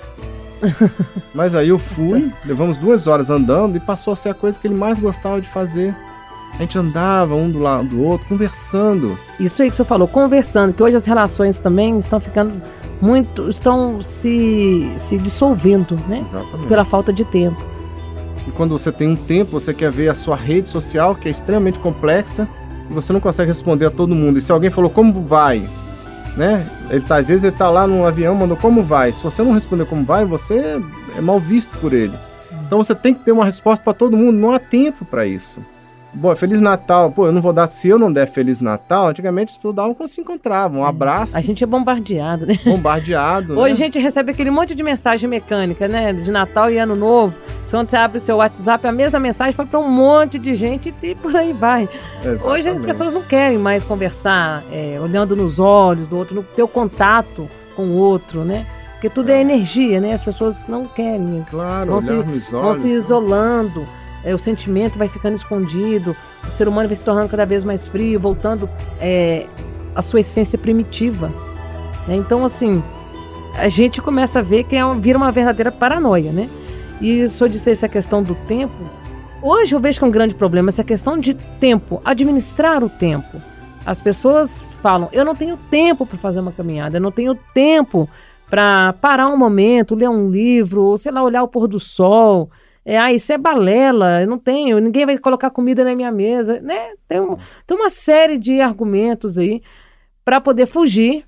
Mas 1.33 1.55
aí 1.55 1.69
eu 1.69 1.79
fui, 1.79 2.31
levamos 2.45 2.77
duas 2.77 3.07
horas 3.07 3.29
andando 3.29 3.75
e 3.75 3.79
passou 3.79 4.13
a 4.13 4.15
ser 4.15 4.29
a 4.29 4.33
coisa 4.33 4.57
que 4.57 4.67
ele 4.67 4.75
mais 4.75 4.99
gostava 4.99 5.41
de 5.41 5.49
fazer. 5.49 5.95
A 6.53 6.61
gente 6.61 6.77
andava 6.77 7.35
um 7.35 7.49
do 7.49 7.59
lado 7.59 7.87
do 7.87 8.03
outro, 8.03 8.27
conversando. 8.27 9.17
Isso 9.39 9.61
aí 9.61 9.69
que 9.69 9.75
você 9.75 9.85
falou, 9.85 10.07
conversando, 10.07 10.73
que 10.73 10.83
hoje 10.83 10.97
as 10.97 11.05
relações 11.05 11.59
também 11.59 11.97
estão 11.99 12.19
ficando 12.19 12.51
muito 13.01 13.49
estão 13.49 14.01
se, 14.03 14.91
se 14.97 15.17
dissolvendo, 15.17 15.97
né? 16.07 16.19
Exatamente. 16.19 16.67
Pela 16.67 16.83
falta 16.83 17.13
de 17.13 17.23
tempo. 17.23 17.61
E 18.47 18.51
quando 18.51 18.77
você 18.77 18.91
tem 18.91 19.07
um 19.07 19.15
tempo, 19.15 19.51
você 19.51 19.73
quer 19.73 19.91
ver 19.91 20.09
a 20.09 20.15
sua 20.15 20.35
rede 20.35 20.69
social, 20.69 21.15
que 21.15 21.27
é 21.27 21.31
extremamente 21.31 21.79
complexa, 21.79 22.47
e 22.89 22.93
você 22.93 23.13
não 23.13 23.19
consegue 23.19 23.47
responder 23.47 23.85
a 23.85 23.91
todo 23.91 24.15
mundo. 24.15 24.39
E 24.39 24.41
se 24.41 24.51
alguém 24.51 24.69
falou 24.69 24.89
como 24.89 25.23
vai, 25.23 25.67
né? 26.35 26.65
Ele 26.89 27.01
tá, 27.01 27.17
às 27.17 27.27
vezes 27.27 27.43
ele 27.43 27.55
tá 27.55 27.69
lá 27.69 27.85
no 27.85 28.05
avião, 28.05 28.35
mandou 28.35 28.57
como 28.57 28.83
vai. 28.83 29.11
Se 29.11 29.23
você 29.23 29.43
não 29.43 29.53
responder 29.53 29.85
como 29.85 30.03
vai, 30.03 30.25
você 30.25 30.81
é 31.15 31.21
mal 31.21 31.39
visto 31.39 31.77
por 31.77 31.93
ele. 31.93 32.13
Então 32.65 32.83
você 32.83 32.95
tem 32.95 33.13
que 33.13 33.23
ter 33.23 33.31
uma 33.31 33.45
resposta 33.45 33.83
para 33.83 33.93
todo 33.93 34.17
mundo. 34.17 34.37
Não 34.37 34.51
há 34.51 34.59
tempo 34.59 35.05
para 35.05 35.25
isso. 35.25 35.59
Bom, 36.13 36.35
Feliz 36.35 36.59
Natal. 36.59 37.11
Pô, 37.11 37.27
eu 37.27 37.31
não 37.31 37.41
vou 37.41 37.53
dar. 37.53 37.67
Se 37.67 37.87
eu 37.87 37.99
não 37.99 38.11
der 38.11 38.27
Feliz 38.27 38.59
Natal, 38.59 39.07
antigamente 39.07 39.51
estudavam 39.51 39.93
quando 39.93 40.09
se 40.09 40.19
encontravam. 40.21 40.81
Um 40.81 40.85
é. 40.85 40.89
abraço. 40.89 41.37
A 41.37 41.41
gente 41.41 41.63
é 41.63 41.67
bombardeado, 41.67 42.45
né? 42.45 42.59
Bombardeado. 42.65 43.57
Hoje 43.59 43.69
né? 43.69 43.73
a 43.73 43.85
gente 43.85 43.99
recebe 43.99 44.31
aquele 44.31 44.49
monte 44.49 44.73
de 44.73 44.81
mensagem 44.81 45.29
mecânica, 45.29 45.87
né? 45.87 46.11
De 46.11 46.31
Natal 46.31 46.69
e 46.71 46.77
Ano 46.77 46.95
Novo. 46.95 47.33
Quando 47.69 47.89
você 47.89 47.97
abre 47.97 48.19
seu 48.19 48.37
WhatsApp, 48.37 48.87
a 48.87 48.91
mesma 48.91 49.19
mensagem 49.19 49.53
foi 49.53 49.65
para 49.65 49.79
um 49.79 49.89
monte 49.89 50.39
de 50.39 50.55
gente 50.55 50.93
e 51.03 51.13
por 51.13 51.35
aí 51.35 51.53
vai. 51.53 51.87
Exatamente. 52.23 52.47
Hoje 52.47 52.69
as 52.69 52.83
pessoas 52.83 53.13
não 53.13 53.21
querem 53.21 53.59
mais 53.59 53.83
conversar 53.83 54.63
é, 54.71 54.97
olhando 54.99 55.35
nos 55.35 55.59
olhos 55.59 56.07
do 56.07 56.17
outro, 56.17 56.33
no 56.33 56.41
ter 56.41 56.63
o 56.63 56.67
contato 56.67 57.47
com 57.75 57.83
o 57.83 57.97
outro, 57.97 58.43
né? 58.43 58.65
Porque 58.93 59.09
tudo 59.09 59.29
é, 59.29 59.35
é 59.37 59.41
energia, 59.41 60.01
né? 60.01 60.13
As 60.13 60.23
pessoas 60.23 60.67
não 60.67 60.85
querem 60.85 61.39
isso. 61.39 61.51
Claro, 61.51 61.91
vão 61.91 62.01
se, 62.01 62.11
olhos, 62.11 62.49
vão 62.49 62.75
se 62.75 62.87
né? 62.87 62.93
É, 64.23 64.33
o 64.33 64.37
sentimento 64.37 64.97
vai 64.97 65.07
ficando 65.07 65.35
escondido, 65.35 66.15
o 66.47 66.51
ser 66.51 66.67
humano 66.67 66.87
vai 66.87 66.95
se 66.95 67.05
tornando 67.05 67.29
cada 67.29 67.45
vez 67.45 67.63
mais 67.63 67.87
frio, 67.87 68.19
voltando 68.19 68.69
é, 68.99 69.45
à 69.95 70.01
sua 70.01 70.19
essência 70.19 70.57
primitiva. 70.57 71.31
Né? 72.07 72.15
Então, 72.15 72.43
assim, 72.43 72.83
a 73.57 73.67
gente 73.67 74.01
começa 74.01 74.39
a 74.39 74.41
ver 74.41 74.63
que 74.63 74.75
é, 74.75 74.95
vira 74.95 75.17
uma 75.17 75.31
verdadeira 75.31 75.71
paranoia, 75.71 76.31
né? 76.31 76.49
E 77.01 77.27
se 77.27 77.41
eu 77.41 77.47
disser 77.47 77.71
essa 77.71 77.87
questão 77.87 78.21
do 78.21 78.35
tempo, 78.35 78.73
hoje 79.41 79.73
eu 79.73 79.79
vejo 79.79 79.99
que 79.99 80.05
é 80.05 80.07
um 80.07 80.11
grande 80.11 80.35
problema 80.35 80.69
essa 80.69 80.83
questão 80.83 81.17
de 81.17 81.33
tempo, 81.33 82.01
administrar 82.03 82.83
o 82.83 82.89
tempo. 82.89 83.41
As 83.85 84.01
pessoas 84.01 84.65
falam, 84.81 85.07
eu 85.13 85.23
não 85.23 85.33
tenho 85.33 85.57
tempo 85.69 86.05
para 86.05 86.17
fazer 86.17 86.41
uma 86.41 86.51
caminhada, 86.51 86.97
eu 86.97 87.01
não 87.01 87.11
tenho 87.11 87.35
tempo 87.53 88.09
para 88.49 88.93
parar 88.93 89.29
um 89.29 89.37
momento, 89.37 89.95
ler 89.95 90.09
um 90.09 90.29
livro, 90.29 90.83
ou 90.83 90.97
sei 90.97 91.11
lá, 91.11 91.23
olhar 91.23 91.43
o 91.43 91.47
pôr 91.47 91.67
do 91.67 91.79
sol. 91.79 92.49
É, 92.85 92.97
ah, 92.97 93.11
isso 93.11 93.31
é 93.31 93.37
balela, 93.37 94.21
eu 94.21 94.27
não 94.27 94.39
tenho, 94.39 94.79
ninguém 94.79 95.05
vai 95.05 95.17
colocar 95.17 95.49
comida 95.49 95.83
na 95.83 95.95
minha 95.95 96.11
mesa, 96.11 96.59
né? 96.61 96.93
Tem, 97.07 97.19
um, 97.19 97.37
tem 97.67 97.77
uma 97.77 97.89
série 97.89 98.37
de 98.37 98.61
argumentos 98.61 99.37
aí 99.37 99.61
para 100.23 100.39
poder 100.39 100.65
fugir 100.65 101.25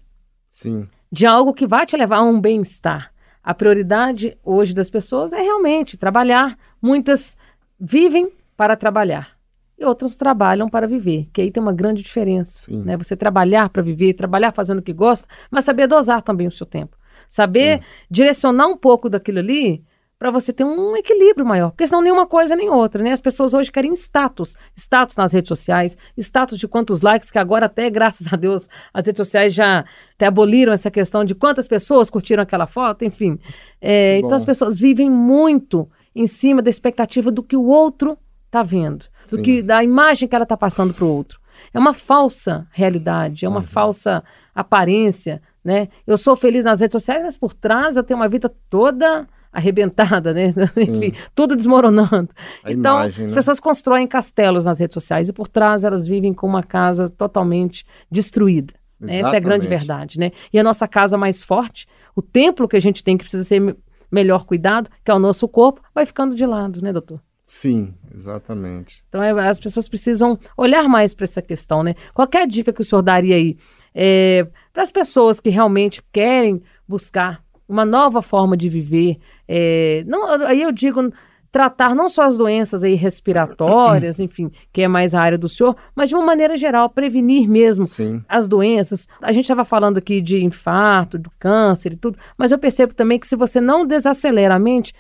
Sim. 0.50 0.88
de 1.12 1.26
algo 1.26 1.54
que 1.54 1.68
vai 1.68 1.86
te 1.86 1.96
levar 1.98 2.18
a 2.18 2.24
um 2.24 2.40
bem-estar. 2.40 3.12
A 3.44 3.54
prioridade 3.54 4.38
hoje 4.44 4.74
das 4.74 4.90
pessoas 4.90 5.34
é 5.34 5.42
realmente 5.42 5.98
trabalhar. 5.98 6.58
Muitas 6.82 7.36
vivem 7.80 8.32
para 8.56 8.76
trabalhar 8.76 9.36
e 9.82 9.86
outras 9.86 10.16
trabalham 10.16 10.70
para 10.70 10.88
viver, 10.88 11.28
que 11.34 11.42
aí 11.42 11.50
tem 11.50 11.62
uma 11.62 11.74
grande 11.74 12.04
diferença. 12.04 12.72
Né? 12.72 12.96
Você 12.98 13.16
trabalhar 13.16 13.68
para 13.70 13.82
viver, 13.82 14.14
trabalhar 14.14 14.52
fazendo 14.52 14.78
o 14.78 14.84
que 14.84 14.94
gosta, 14.94 15.28
mas 15.50 15.66
saber 15.66 15.88
dosar 15.88 16.22
também 16.22 16.48
o 16.48 16.52
seu 16.52 16.68
tempo. 16.68 16.96
Saber 17.28 17.80
Sim. 17.80 17.84
direcionar 18.10 18.68
um 18.68 18.78
pouco 18.78 19.10
daquilo 19.10 19.40
ali 19.40 19.84
para 20.22 20.30
você 20.30 20.54
ter 20.54 20.64
um 20.64 20.96
equilíbrio 20.96 21.44
maior. 21.44 21.72
Porque 21.72 21.88
senão 21.88 22.00
nenhuma 22.00 22.28
coisa 22.28 22.56
nem 22.56 22.70
outra, 22.70 23.02
né? 23.02 23.12
As 23.12 23.20
pessoas 23.20 23.56
hoje 23.56 23.72
querem 23.72 23.92
status. 23.94 24.56
Status 24.78 25.18
nas 25.18 25.34
redes 25.34 25.48
sociais, 25.48 25.98
status 26.16 26.60
de 26.60 26.68
quantos 26.68 27.02
likes, 27.02 27.32
que 27.32 27.40
agora 27.40 27.66
até, 27.66 27.90
graças 27.90 28.32
a 28.32 28.36
Deus, 28.36 28.70
as 28.94 29.04
redes 29.04 29.18
sociais 29.18 29.52
já 29.52 29.84
até 30.14 30.28
aboliram 30.28 30.72
essa 30.72 30.92
questão 30.92 31.26
de 31.26 31.34
quantas 31.34 31.68
pessoas 31.68 32.08
curtiram 32.08 32.44
aquela 32.44 32.68
foto, 32.68 33.04
enfim. 33.04 33.40
É, 33.82 34.20
então 34.20 34.34
as 34.34 34.46
pessoas 34.46 34.78
vivem 34.78 35.10
muito 35.10 35.90
em 36.14 36.28
cima 36.28 36.62
da 36.62 36.70
expectativa 36.70 37.32
do 37.32 37.42
que 37.42 37.58
o 37.58 37.66
outro 37.66 38.16
está 38.46 38.62
vendo, 38.62 39.08
do 39.32 39.42
que 39.42 39.64
da 39.64 39.84
imagem 39.84 40.30
que 40.30 40.36
ela 40.36 40.44
está 40.44 40.56
passando 40.56 40.94
para 40.94 41.04
o 41.04 41.10
outro. 41.10 41.40
É 41.74 41.80
uma 41.80 41.96
falsa 41.96 42.68
realidade, 42.70 43.44
é 43.44 43.50
uma 43.50 43.62
uhum. 43.62 43.66
falsa 43.66 44.24
aparência, 44.54 45.42
né? 45.64 45.88
Eu 46.06 46.16
sou 46.16 46.36
feliz 46.36 46.64
nas 46.64 46.80
redes 46.80 46.94
sociais, 46.94 47.24
mas 47.24 47.38
por 47.38 47.56
trás 47.56 47.98
eu 47.98 48.04
tenho 48.04 48.20
uma 48.20 48.30
vida 48.30 48.54
toda 48.70 49.28
arrebentada, 49.52 50.34
né? 50.34 50.54
Enfim, 50.78 51.14
tudo 51.36 51.56
desmoronando. 51.56 52.30
A 52.64 52.72
então, 52.72 53.00
imagem, 53.00 53.26
as 53.26 53.32
né? 53.32 53.36
pessoas 53.36 53.60
constroem 53.60 54.08
castelos 54.08 54.66
nas 54.66 54.80
redes 54.80 54.94
sociais 54.94 55.30
e 55.30 55.34
por 55.34 55.48
trás 55.48 55.84
elas 55.84 56.08
vivem 56.08 56.34
com 56.34 56.48
uma 56.48 56.64
casa 56.64 57.10
totalmente 57.10 57.86
destruída. 58.10 58.74
Exatamente. 59.00 59.26
Essa 59.26 59.36
é 59.36 59.38
a 59.38 59.42
grande 59.42 59.68
verdade, 59.68 60.20
né? 60.20 60.32
E 60.54 60.60
a 60.60 60.64
nossa 60.64 60.88
casa 60.88 61.18
mais 61.18 61.44
forte, 61.44 61.88
o 62.16 62.22
templo 62.22 62.68
que 62.68 62.78
a 62.78 62.82
gente 62.82 63.04
tem 63.04 63.18
que 63.18 63.24
precisa 63.24 63.44
ser 63.44 63.76
melhor 64.12 64.46
cuidado, 64.46 64.90
que 65.04 65.10
é 65.10 65.14
o 65.14 65.20
nosso 65.20 65.48
corpo, 65.48 65.82
vai 65.94 66.06
ficando 66.06 66.36
de 66.36 66.46
lado, 66.46 66.82
né, 66.82 66.94
doutor? 66.94 67.20
Sim, 67.42 67.94
exatamente. 68.14 69.04
Então 69.10 69.22
é, 69.22 69.32
as 69.48 69.60
pessoas 69.60 69.88
precisam 69.88 70.38
olhar 70.56 70.88
mais 70.88 71.16
para 71.16 71.24
essa 71.24 71.42
questão, 71.42 71.82
né? 71.82 71.96
Qualquer 72.14 72.48
dica 72.48 72.72
que 72.72 72.82
o 72.82 72.84
senhor 72.84 73.02
daria 73.02 73.36
aí 73.36 73.58
é, 73.94 74.48
para 74.72 74.84
as 74.84 74.92
pessoas 74.92 75.40
que 75.40 75.50
realmente 75.50 76.04
querem 76.12 76.62
buscar 76.88 77.44
uma 77.72 77.86
nova 77.86 78.22
forma 78.22 78.58
de 78.58 78.68
viver. 78.68 79.18
É, 79.48 80.04
não, 80.06 80.30
aí 80.46 80.62
eu 80.62 80.72
digo 80.72 81.12
tratar 81.52 81.94
não 81.94 82.08
só 82.08 82.24
as 82.24 82.38
doenças 82.38 82.84
aí 82.84 82.96
respiratórias, 82.96 84.20
enfim, 84.22 84.52
que 84.72 84.82
é 84.82 84.88
mais 84.88 85.14
a 85.14 85.22
área 85.22 85.38
do 85.38 85.50
senhor, 85.50 85.76
mas 85.96 86.10
de 86.10 86.16
uma 86.16 86.26
maneira 86.26 86.56
geral, 86.56 86.90
prevenir 86.90 87.48
mesmo 87.48 87.86
Sim. 87.86 88.24
as 88.28 88.48
doenças. 88.48 89.08
A 89.22 89.32
gente 89.32 89.46
estava 89.46 89.66
falando 89.66 89.98
aqui 89.98 90.22
de 90.22 90.44
infarto, 90.44 91.18
do 91.18 91.32
câncer 91.38 91.94
e 91.94 91.98
tudo, 91.98 92.18
mas 92.38 92.52
eu 92.52 92.60
percebo 92.60 92.94
também 92.94 93.20
que 93.20 93.28
se 93.28 93.36
você 93.36 93.60
não 93.60 93.86
desacelera 93.86 94.56
a 94.56 94.60
mente, 94.60 94.94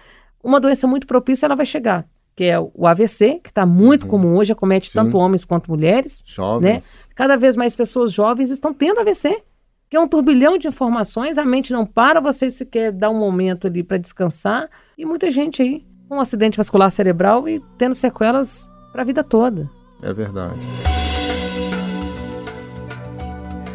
uma 0.44 0.60
doença 0.60 0.88
muito 0.88 1.08
propícia 1.08 1.46
ela 1.46 1.56
vai 1.56 1.66
chegar. 1.66 2.06
Que 2.34 2.46
é 2.46 2.58
o 2.58 2.88
AVC, 2.88 3.42
que 3.44 3.50
está 3.50 3.66
muito 3.66 4.04
uhum. 4.04 4.10
comum 4.10 4.38
hoje, 4.38 4.54
acomete 4.54 4.90
Sim. 4.90 5.00
tanto 5.00 5.18
homens 5.18 5.44
quanto 5.44 5.70
mulheres. 5.70 6.24
Né? 6.26 6.34
Jovens. 6.34 7.08
Né? 7.08 7.14
Cada 7.16 7.36
vez 7.36 7.58
mais 7.58 7.76
pessoas 7.76 8.14
jovens 8.14 8.50
estão 8.50 8.74
tendo 8.74 9.00
AVC 9.02 9.44
que 9.92 9.98
é 9.98 10.00
um 10.00 10.08
turbilhão 10.08 10.58
de 10.58 10.70
informações, 10.70 11.38
a 11.38 11.44
mente 11.44 11.74
não 11.74 11.86
para, 11.86 12.22
você 12.22 12.50
sequer 12.50 12.94
dá 12.94 13.10
um 13.10 13.20
momento 13.20 13.68
ali 13.68 13.84
para 13.84 13.98
descansar. 13.98 14.70
E 14.98 15.04
muita 15.04 15.30
gente 15.30 15.62
aí 15.62 15.86
com 16.08 16.16
um 16.16 16.22
acidente 16.22 16.56
vascular 16.56 16.90
cerebral 16.90 17.50
e 17.50 17.62
tendo 17.78 17.94
sequelas 17.94 18.70
para 18.94 19.02
a 19.02 19.06
vida 19.06 19.22
toda. 19.22 19.70
É 20.02 20.14
verdade. 20.14 20.56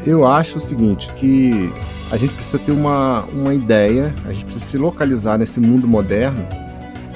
Eu 0.06 0.26
acho 0.26 0.56
o 0.56 0.60
seguinte, 0.60 1.12
que 1.12 1.70
a 2.10 2.16
gente 2.16 2.32
precisa 2.32 2.58
ter 2.60 2.72
uma, 2.72 3.24
uma 3.24 3.52
ideia, 3.52 4.14
a 4.24 4.32
gente 4.32 4.46
precisa 4.46 4.64
se 4.64 4.78
localizar 4.78 5.36
nesse 5.36 5.60
mundo 5.60 5.86
moderno 5.86 6.48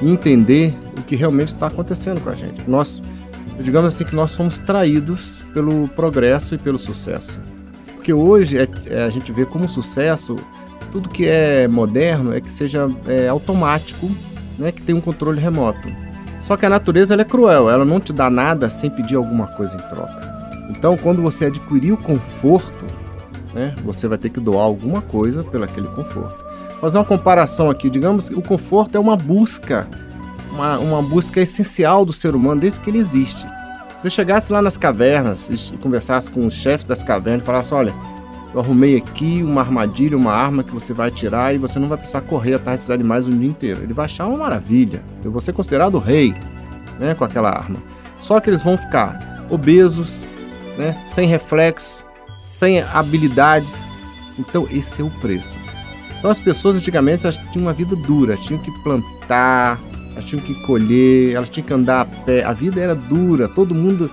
e 0.03 0.11
entender 0.11 0.77
o 0.99 1.03
que 1.03 1.17
realmente 1.17 1.49
está 1.49 1.69
acontecendo 1.69 2.21
com 2.21 2.29
a 2.29 2.35
gente. 2.35 2.69
Nós, 2.69 3.01
digamos 3.61 3.95
assim, 3.95 4.05
que 4.05 4.15
nós 4.15 4.31
somos 4.33 4.59
traídos 4.59 5.43
pelo 5.55 5.89
progresso 5.89 6.55
e 6.55 6.59
pelo 6.59 6.77
sucesso. 6.77 7.41
Porque 8.01 8.15
hoje 8.15 8.57
é, 8.57 8.67
é, 8.87 9.03
a 9.03 9.11
gente 9.11 9.31
vê 9.31 9.45
como 9.45 9.69
sucesso 9.69 10.37
tudo 10.91 11.11
que 11.11 11.29
é 11.29 11.69
moderno 11.69 12.35
é 12.35 12.41
que 12.41 12.51
seja 12.51 12.89
é, 13.07 13.29
automático, 13.29 14.11
né, 14.59 14.73
que 14.73 14.81
tem 14.81 14.95
um 14.95 15.03
controle 15.03 15.39
remoto. 15.39 15.87
Só 16.41 16.57
que 16.57 16.65
a 16.65 16.71
natureza 16.71 17.15
é 17.15 17.25
cruel, 17.25 17.69
ela 17.69 17.85
não 17.85 18.01
te 18.01 18.11
dá 18.11 18.31
nada 18.31 18.71
sem 18.71 18.89
pedir 18.89 19.17
alguma 19.17 19.49
coisa 19.49 19.77
em 19.77 19.89
troca. 19.91 20.59
Então, 20.71 20.97
quando 20.97 21.21
você 21.21 21.45
adquirir 21.45 21.93
o 21.93 21.97
conforto, 21.99 22.87
né, 23.53 23.75
você 23.85 24.09
vai 24.09 24.17
ter 24.17 24.31
que 24.31 24.41
doar 24.41 24.65
alguma 24.65 25.03
coisa 25.03 25.45
pelo 25.45 25.65
aquele 25.65 25.89
conforto. 25.89 26.43
Fazer 26.81 26.97
uma 26.97 27.05
comparação 27.05 27.69
aqui, 27.69 27.91
digamos 27.91 28.31
que 28.31 28.35
o 28.35 28.41
conforto 28.41 28.97
é 28.97 28.99
uma 28.99 29.15
busca, 29.15 29.87
uma, 30.51 30.79
uma 30.79 31.03
busca 31.03 31.39
essencial 31.39 32.07
do 32.07 32.15
ser 32.15 32.35
humano 32.35 32.63
desde 32.63 32.81
que 32.81 32.89
ele 32.89 32.99
existe. 32.99 33.47
Se 34.01 34.05
você 34.05 34.11
chegasse 34.17 34.51
lá 34.51 34.63
nas 34.63 34.79
cavernas 34.79 35.51
e 35.51 35.77
conversasse 35.77 36.31
com 36.31 36.47
o 36.47 36.51
chefe 36.51 36.87
das 36.87 37.03
cavernas 37.03 37.43
e 37.43 37.45
falasse: 37.45 37.75
olha, 37.75 37.95
eu 38.55 38.59
arrumei 38.59 38.97
aqui 38.97 39.43
uma 39.43 39.61
armadilha, 39.61 40.17
uma 40.17 40.33
arma 40.33 40.65
que 40.65 40.73
você 40.73 40.95
vai 40.95 41.11
tirar 41.11 41.55
e 41.55 41.59
você 41.59 41.79
não 41.79 41.87
vai 41.87 41.99
precisar 41.99 42.23
correr 42.23 42.55
atrás 42.55 42.79
desses 42.79 42.91
animais 42.91 43.27
o 43.27 43.31
dia 43.31 43.47
inteiro. 43.47 43.83
Ele 43.83 43.93
vai 43.93 44.07
achar 44.07 44.27
uma 44.27 44.39
maravilha. 44.39 45.03
Eu 45.23 45.31
vou 45.31 45.39
ser 45.39 45.53
considerado 45.53 45.99
rei 45.99 46.35
né, 46.99 47.15
com 47.15 47.25
aquela 47.25 47.51
arma. 47.51 47.77
Só 48.19 48.41
que 48.41 48.49
eles 48.49 48.63
vão 48.63 48.79
ficar 48.79 49.45
obesos, 49.51 50.33
né, 50.79 50.97
sem 51.05 51.29
reflexo, 51.29 52.03
sem 52.39 52.81
habilidades. 52.81 53.99
Então, 54.39 54.67
esse 54.71 55.03
é 55.03 55.05
o 55.05 55.11
preço. 55.11 55.59
Então, 56.19 56.31
as 56.31 56.39
pessoas 56.39 56.75
antigamente 56.75 57.31
tinham 57.53 57.67
uma 57.67 57.75
vida 57.75 57.95
dura, 57.95 58.35
tinham 58.39 58.63
que 58.63 58.71
plantar, 58.83 59.79
elas 60.13 60.25
tinham 60.25 60.43
que 60.43 60.55
colher, 60.63 61.35
elas 61.35 61.49
tinham 61.49 61.67
que 61.67 61.73
andar 61.73 62.01
a 62.03 62.05
pé. 62.05 62.45
A 62.45 62.53
vida 62.53 62.81
era 62.81 62.95
dura, 62.95 63.49
todo 63.49 63.75
mundo 63.75 64.11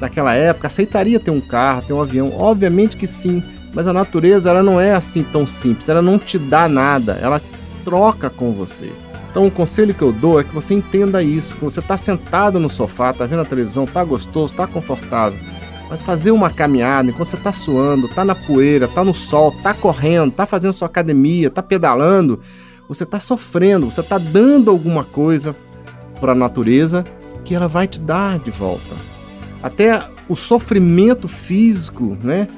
naquela 0.00 0.34
época 0.34 0.66
aceitaria 0.66 1.20
ter 1.20 1.30
um 1.30 1.40
carro, 1.40 1.82
ter 1.86 1.92
um 1.92 2.00
avião. 2.00 2.32
Obviamente 2.36 2.96
que 2.96 3.06
sim, 3.06 3.42
mas 3.72 3.86
a 3.86 3.92
natureza 3.92 4.50
ela 4.50 4.62
não 4.62 4.80
é 4.80 4.92
assim 4.92 5.22
tão 5.22 5.46
simples, 5.46 5.88
ela 5.88 6.02
não 6.02 6.18
te 6.18 6.38
dá 6.38 6.68
nada, 6.68 7.18
ela 7.20 7.40
troca 7.84 8.30
com 8.30 8.52
você. 8.52 8.90
Então 9.30 9.46
o 9.46 9.50
conselho 9.50 9.94
que 9.94 10.02
eu 10.02 10.12
dou 10.12 10.40
é 10.40 10.44
que 10.44 10.52
você 10.52 10.74
entenda 10.74 11.22
isso, 11.22 11.54
que 11.54 11.62
você 11.62 11.78
está 11.78 11.96
sentado 11.96 12.58
no 12.58 12.68
sofá, 12.68 13.10
está 13.10 13.26
vendo 13.26 13.42
a 13.42 13.44
televisão, 13.44 13.84
está 13.84 14.02
gostoso, 14.02 14.52
está 14.52 14.66
confortável, 14.66 15.38
mas 15.88 16.02
fazer 16.02 16.32
uma 16.32 16.50
caminhada 16.50 17.10
enquanto 17.10 17.28
você 17.28 17.36
está 17.36 17.52
suando, 17.52 18.06
está 18.06 18.24
na 18.24 18.34
poeira, 18.34 18.86
está 18.86 19.04
no 19.04 19.14
sol, 19.14 19.54
está 19.56 19.72
correndo, 19.72 20.30
está 20.30 20.46
fazendo 20.46 20.72
sua 20.72 20.86
academia, 20.86 21.46
está 21.46 21.62
pedalando, 21.62 22.40
você 22.90 23.04
está 23.04 23.20
sofrendo, 23.20 23.88
você 23.88 24.00
está 24.00 24.18
dando 24.18 24.68
alguma 24.68 25.04
coisa 25.04 25.54
para 26.20 26.32
a 26.32 26.34
natureza 26.34 27.04
que 27.44 27.54
ela 27.54 27.68
vai 27.68 27.86
te 27.86 28.00
dar 28.00 28.40
de 28.40 28.50
volta. 28.50 28.96
Até 29.62 30.02
o 30.28 30.34
sofrimento 30.34 31.28
físico, 31.28 32.18
né? 32.20 32.48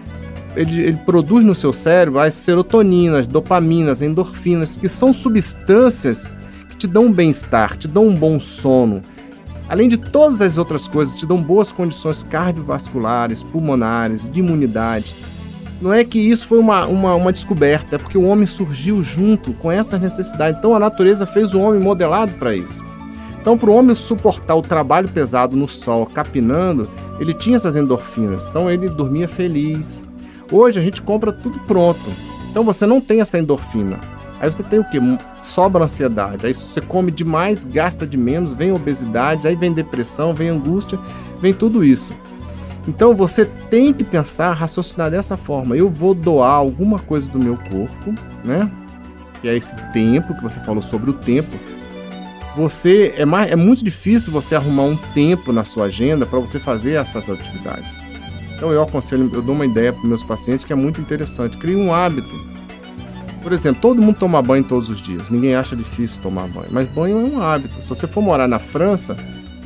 Ele, 0.56 0.80
ele 0.80 0.96
produz 1.04 1.44
no 1.44 1.54
seu 1.54 1.70
cérebro 1.70 2.18
as 2.18 2.32
serotoninas, 2.32 3.26
dopaminas, 3.26 4.00
endorfinas, 4.00 4.74
que 4.74 4.88
são 4.88 5.12
substâncias 5.12 6.26
que 6.70 6.78
te 6.78 6.86
dão 6.86 7.06
um 7.06 7.12
bem-estar, 7.12 7.76
te 7.76 7.86
dão 7.86 8.08
um 8.08 8.16
bom 8.16 8.40
sono. 8.40 9.02
Além 9.68 9.86
de 9.86 9.98
todas 9.98 10.40
as 10.40 10.56
outras 10.56 10.88
coisas, 10.88 11.14
te 11.14 11.26
dão 11.26 11.42
boas 11.42 11.70
condições 11.70 12.22
cardiovasculares, 12.22 13.42
pulmonares, 13.42 14.30
de 14.30 14.40
imunidade 14.40 15.14
não 15.82 15.92
é 15.92 16.04
que 16.04 16.18
isso 16.18 16.46
foi 16.46 16.58
uma, 16.58 16.86
uma, 16.86 17.14
uma 17.14 17.32
descoberta, 17.32 17.96
é 17.96 17.98
porque 17.98 18.16
o 18.16 18.22
homem 18.22 18.46
surgiu 18.46 19.02
junto 19.02 19.52
com 19.54 19.70
essas 19.70 20.00
necessidades. 20.00 20.58
Então 20.58 20.74
a 20.74 20.78
natureza 20.78 21.26
fez 21.26 21.52
o 21.52 21.60
homem 21.60 21.80
modelado 21.80 22.32
para 22.34 22.54
isso. 22.54 22.82
Então, 23.42 23.58
para 23.58 23.70
o 23.70 23.74
homem 23.74 23.92
suportar 23.92 24.54
o 24.54 24.62
trabalho 24.62 25.08
pesado 25.08 25.56
no 25.56 25.66
sol, 25.66 26.06
capinando, 26.06 26.88
ele 27.18 27.34
tinha 27.34 27.56
essas 27.56 27.74
endorfinas. 27.74 28.46
Então, 28.46 28.70
ele 28.70 28.88
dormia 28.88 29.26
feliz. 29.26 30.00
Hoje, 30.50 30.78
a 30.78 30.82
gente 30.82 31.02
compra 31.02 31.32
tudo 31.32 31.58
pronto. 31.66 32.08
Então, 32.48 32.62
você 32.62 32.86
não 32.86 33.00
tem 33.00 33.20
essa 33.20 33.40
endorfina. 33.40 33.98
Aí 34.40 34.50
você 34.50 34.62
tem 34.62 34.78
o 34.78 34.84
que? 34.84 34.98
Sobra 35.40 35.82
ansiedade. 35.82 36.46
Aí 36.46 36.54
você 36.54 36.80
come 36.80 37.10
demais, 37.10 37.64
gasta 37.64 38.06
de 38.06 38.16
menos, 38.16 38.52
vem 38.52 38.70
obesidade, 38.70 39.48
aí 39.48 39.56
vem 39.56 39.72
depressão, 39.72 40.32
vem 40.32 40.48
angústia, 40.48 40.96
vem 41.40 41.52
tudo 41.52 41.82
isso. 41.82 42.14
Então 42.86 43.14
você 43.14 43.44
tem 43.70 43.92
que 43.92 44.02
pensar, 44.02 44.52
raciocinar 44.52 45.10
dessa 45.10 45.36
forma. 45.36 45.76
Eu 45.76 45.88
vou 45.88 46.14
doar 46.14 46.54
alguma 46.54 46.98
coisa 46.98 47.30
do 47.30 47.38
meu 47.38 47.56
corpo, 47.56 48.14
né? 48.44 48.70
Que 49.40 49.48
é 49.48 49.56
esse 49.56 49.74
tempo 49.92 50.34
que 50.34 50.42
você 50.42 50.58
falou 50.60 50.82
sobre 50.82 51.10
o 51.10 51.14
tempo. 51.14 51.56
Você 52.56 53.14
é 53.16 53.24
mais, 53.24 53.50
é 53.50 53.56
muito 53.56 53.82
difícil 53.82 54.32
você 54.32 54.54
arrumar 54.54 54.82
um 54.82 54.96
tempo 55.14 55.52
na 55.52 55.64
sua 55.64 55.86
agenda 55.86 56.26
para 56.26 56.38
você 56.38 56.58
fazer 56.58 56.92
essas 56.92 57.30
atividades. 57.30 58.02
Então 58.54 58.72
eu 58.72 58.82
aconselho, 58.82 59.30
eu 59.32 59.42
dou 59.42 59.54
uma 59.54 59.64
ideia 59.64 59.92
para 59.92 60.06
meus 60.06 60.22
pacientes 60.22 60.64
que 60.64 60.72
é 60.72 60.76
muito 60.76 61.00
interessante. 61.00 61.56
Crie 61.56 61.76
um 61.76 61.94
hábito. 61.94 62.30
Por 63.42 63.52
exemplo, 63.52 63.80
todo 63.80 64.00
mundo 64.00 64.18
toma 64.18 64.40
banho 64.40 64.62
todos 64.62 64.88
os 64.88 65.00
dias. 65.00 65.28
Ninguém 65.30 65.54
acha 65.54 65.74
difícil 65.74 66.22
tomar 66.22 66.46
banho, 66.46 66.68
mas 66.70 66.88
banho 66.88 67.18
é 67.18 67.22
um 67.24 67.42
hábito. 67.42 67.82
Se 67.82 67.88
você 67.88 68.06
for 68.06 68.20
morar 68.20 68.46
na 68.46 68.58
França, 68.58 69.16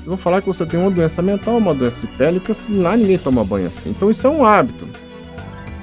vou 0.06 0.16
falar 0.16 0.40
que 0.40 0.46
você 0.46 0.64
tem 0.64 0.78
uma 0.78 0.90
doença 0.90 1.20
mental, 1.20 1.58
uma 1.58 1.74
doença 1.74 2.00
de 2.00 2.06
pele, 2.08 2.40
porque 2.40 2.52
lá 2.72 2.96
ninguém 2.96 3.18
toma 3.18 3.44
banho 3.44 3.66
assim. 3.66 3.90
Então 3.90 4.10
isso 4.10 4.26
é 4.26 4.30
um 4.30 4.44
hábito, 4.44 4.86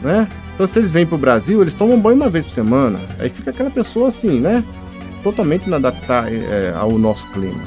né? 0.02 0.28
Então, 0.54 0.68
se 0.68 0.80
eles 0.80 0.92
vêm 0.92 1.06
para 1.06 1.16
o 1.16 1.20
Brasil, 1.20 1.62
eles 1.62 1.74
tomam 1.74 2.00
banho 2.00 2.16
uma 2.16 2.30
vez 2.30 2.46
por 2.46 2.52
semana. 2.52 3.00
Aí 3.18 3.30
fica 3.30 3.50
aquela 3.50 3.72
pessoa 3.72 4.08
assim, 4.10 4.40
né? 4.40 4.64
Totalmente 5.24 5.66
inadaptada 5.66 6.30
é, 6.30 6.74
ao 6.76 6.92
nosso 7.00 7.28
clima. 7.32 7.62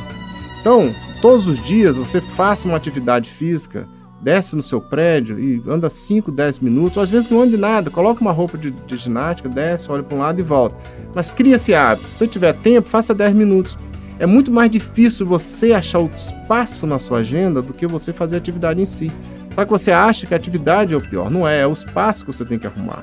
Então, 0.61 0.93
todos 1.21 1.49
os 1.49 1.63
dias 1.63 1.97
você 1.97 2.21
faça 2.21 2.67
uma 2.67 2.77
atividade 2.77 3.31
física, 3.31 3.89
desce 4.21 4.55
no 4.55 4.63
seu 4.63 4.81
prédio 4.81 5.39
e 5.39 5.63
anda 5.69 5.89
5, 5.89 6.31
10 6.31 6.61
minutos, 6.61 6.99
às 6.99 7.11
vezes 7.11 7.31
não 7.31 7.43
ande 7.43 7.57
nada, 7.57 7.91
coloca 7.91 8.21
uma 8.21 8.33
roupa 8.33 8.57
de, 8.57 8.71
de 8.71 8.97
ginástica, 8.97 9.49
desce, 9.49 9.91
olha 9.91 10.03
para 10.03 10.17
um 10.17 10.21
lado 10.21 10.41
e 10.41 10.43
volta. 10.43 10.77
Mas 11.15 11.31
cria 11.31 11.57
esse 11.57 11.75
hábito. 11.75 12.09
Se 12.09 12.19
você 12.19 12.27
tiver 12.27 12.53
tempo, 12.53 12.89
faça 12.89 13.15
10 13.15 13.35
minutos. 13.35 13.79
É 14.19 14.25
muito 14.25 14.51
mais 14.51 14.71
difícil 14.71 15.27
você 15.27 15.73
achar 15.73 16.01
o 16.01 16.11
espaço 16.15 16.87
na 16.87 16.99
sua 16.99 17.19
agenda 17.19 17.61
do 17.61 17.75
que 17.75 17.87
você 17.87 18.13
fazer 18.13 18.37
a 18.37 18.39
atividade 18.39 18.81
em 18.81 18.87
si. 18.87 19.13
Só 19.55 19.65
que 19.65 19.71
você 19.71 19.91
acha 19.93 20.27
que 20.27 20.35
a 20.35 20.37
atividade 20.37 20.95
é 20.95 20.97
o 20.97 21.01
pior. 21.01 21.31
Não 21.31 21.47
é, 21.47 21.61
é 21.61 21.67
o 21.67 21.73
espaço 21.73 22.25
que 22.25 22.33
você 22.33 22.45
tem 22.45 22.59
que 22.59 22.67
arrumar. 22.67 23.03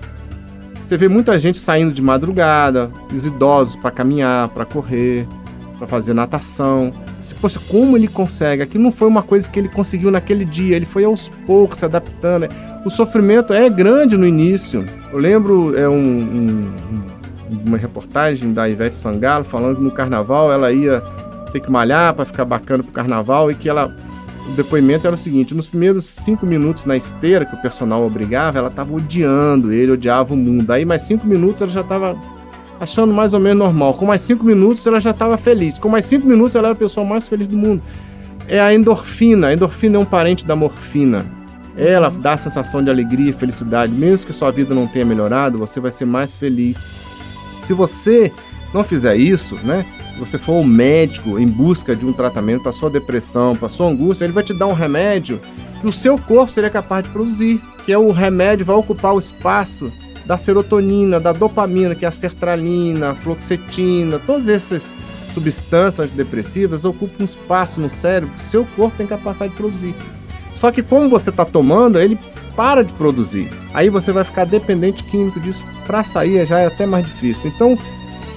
Você 0.83 0.97
vê 0.97 1.07
muita 1.07 1.37
gente 1.39 1.57
saindo 1.57 1.93
de 1.93 2.01
madrugada, 2.01 2.91
os 3.11 3.25
idosos 3.25 3.75
para 3.75 3.89
caminhar, 3.89 4.49
para 4.49 4.65
correr, 4.65 5.27
para 5.77 5.87
fazer 5.87 6.13
natação. 6.13 6.91
Você, 7.21 7.33
poxa, 7.35 7.59
como 7.69 7.95
ele 7.95 8.07
consegue? 8.07 8.61
Aquilo 8.61 8.83
não 8.83 8.91
foi 8.91 9.07
uma 9.07 9.23
coisa 9.23 9.49
que 9.49 9.57
ele 9.57 9.69
conseguiu 9.69 10.11
naquele 10.11 10.43
dia, 10.43 10.75
ele 10.75 10.85
foi 10.85 11.05
aos 11.05 11.29
poucos 11.45 11.77
se 11.77 11.85
adaptando. 11.85 12.49
O 12.85 12.89
sofrimento 12.89 13.53
é 13.53 13.69
grande 13.69 14.17
no 14.17 14.27
início. 14.27 14.85
Eu 15.11 15.19
lembro 15.19 15.77
é 15.77 15.87
um, 15.87 15.95
um, 15.95 16.73
uma 17.65 17.77
reportagem 17.77 18.53
da 18.53 18.67
Ivete 18.67 18.95
Sangalo 18.95 19.43
falando 19.43 19.77
que 19.77 19.81
no 19.81 19.91
carnaval 19.91 20.51
ela 20.51 20.71
ia 20.71 21.01
ter 21.51 21.59
que 21.59 21.71
malhar 21.71 22.13
para 22.13 22.25
ficar 22.25 22.45
bacana 22.45 22.83
pro 22.83 22.91
carnaval 22.91 23.51
e 23.51 23.55
que 23.55 23.69
ela 23.69 23.93
o 24.47 24.51
depoimento 24.53 25.07
era 25.07 25.13
o 25.13 25.17
seguinte: 25.17 25.53
nos 25.53 25.67
primeiros 25.67 26.05
cinco 26.05 26.45
minutos 26.45 26.85
na 26.85 26.97
esteira 26.97 27.45
que 27.45 27.55
o 27.55 27.61
personal 27.61 28.05
obrigava, 28.05 28.57
ela 28.57 28.67
estava 28.67 28.93
odiando 28.93 29.71
ele, 29.71 29.91
odiava 29.91 30.33
o 30.33 30.37
mundo. 30.37 30.69
Aí, 30.71 30.85
mais 30.85 31.03
cinco 31.03 31.25
minutos, 31.25 31.61
ela 31.61 31.71
já 31.71 31.81
estava 31.81 32.17
achando 32.79 33.13
mais 33.13 33.33
ou 33.33 33.39
menos 33.39 33.59
normal. 33.59 33.93
Com 33.93 34.05
mais 34.05 34.21
cinco 34.21 34.45
minutos, 34.45 34.85
ela 34.85 34.99
já 34.99 35.11
estava 35.11 35.37
feliz. 35.37 35.77
Com 35.77 35.89
mais 35.89 36.05
cinco 36.05 36.27
minutos, 36.27 36.55
ela 36.55 36.69
era 36.69 36.75
a 36.75 36.77
pessoa 36.77 37.05
mais 37.05 37.27
feliz 37.27 37.47
do 37.47 37.57
mundo. 37.57 37.81
É 38.47 38.59
a 38.59 38.73
endorfina. 38.73 39.47
A 39.47 39.53
endorfina 39.53 39.95
é 39.95 39.99
um 39.99 40.05
parente 40.05 40.45
da 40.45 40.55
morfina. 40.55 41.25
Ela 41.75 42.09
dá 42.09 42.33
a 42.33 42.37
sensação 42.37 42.83
de 42.83 42.89
alegria 42.89 43.29
e 43.29 43.33
felicidade. 43.33 43.93
Mesmo 43.93 44.27
que 44.27 44.33
sua 44.33 44.51
vida 44.51 44.75
não 44.75 44.87
tenha 44.87 45.05
melhorado, 45.05 45.57
você 45.57 45.79
vai 45.79 45.91
ser 45.91 46.05
mais 46.05 46.37
feliz. 46.37 46.85
Se 47.63 47.73
você 47.73 48.31
não 48.73 48.83
fizer 48.83 49.15
isso, 49.15 49.55
né? 49.63 49.85
você 50.17 50.37
for 50.37 50.53
ao 50.53 50.63
médico 50.63 51.39
em 51.39 51.47
busca 51.47 51.95
de 51.95 52.05
um 52.05 52.13
tratamento 52.13 52.63
para 52.63 52.71
sua 52.71 52.89
depressão, 52.89 53.55
para 53.55 53.69
sua 53.69 53.87
angústia, 53.87 54.25
ele 54.25 54.33
vai 54.33 54.43
te 54.43 54.53
dar 54.53 54.67
um 54.67 54.73
remédio 54.73 55.39
que 55.81 55.87
o 55.87 55.91
seu 55.91 56.17
corpo 56.17 56.53
seria 56.53 56.69
capaz 56.69 57.03
de 57.03 57.09
produzir, 57.09 57.61
que 57.85 57.91
é 57.91 57.97
o 57.97 58.11
remédio 58.11 58.65
vai 58.65 58.75
ocupar 58.75 59.13
o 59.13 59.19
espaço 59.19 59.91
da 60.25 60.37
serotonina, 60.37 61.19
da 61.19 61.33
dopamina, 61.33 61.95
que 61.95 62.05
é 62.05 62.07
a 62.07 62.11
sertralina, 62.11 63.11
a 63.11 63.15
fluoxetina, 63.15 64.19
todas 64.19 64.47
essas 64.47 64.93
substâncias 65.33 66.07
antidepressivas 66.07 66.85
ocupam 66.85 67.23
um 67.23 67.25
espaço 67.25 67.81
no 67.81 67.89
cérebro 67.89 68.33
que 68.35 68.41
seu 68.41 68.65
corpo 68.75 68.95
tem 68.95 69.07
capacidade 69.07 69.51
de 69.51 69.57
produzir. 69.57 69.95
Só 70.53 70.71
que 70.71 70.83
como 70.83 71.09
você 71.09 71.31
está 71.31 71.43
tomando, 71.43 71.99
ele 71.99 72.17
para 72.55 72.83
de 72.83 72.93
produzir. 72.93 73.49
Aí 73.73 73.89
você 73.89 74.11
vai 74.11 74.23
ficar 74.23 74.45
dependente 74.45 75.03
químico 75.03 75.39
disso. 75.39 75.65
Para 75.85 76.03
sair 76.03 76.45
já 76.45 76.59
é 76.59 76.67
até 76.67 76.85
mais 76.85 77.05
difícil. 77.05 77.51
Então, 77.53 77.77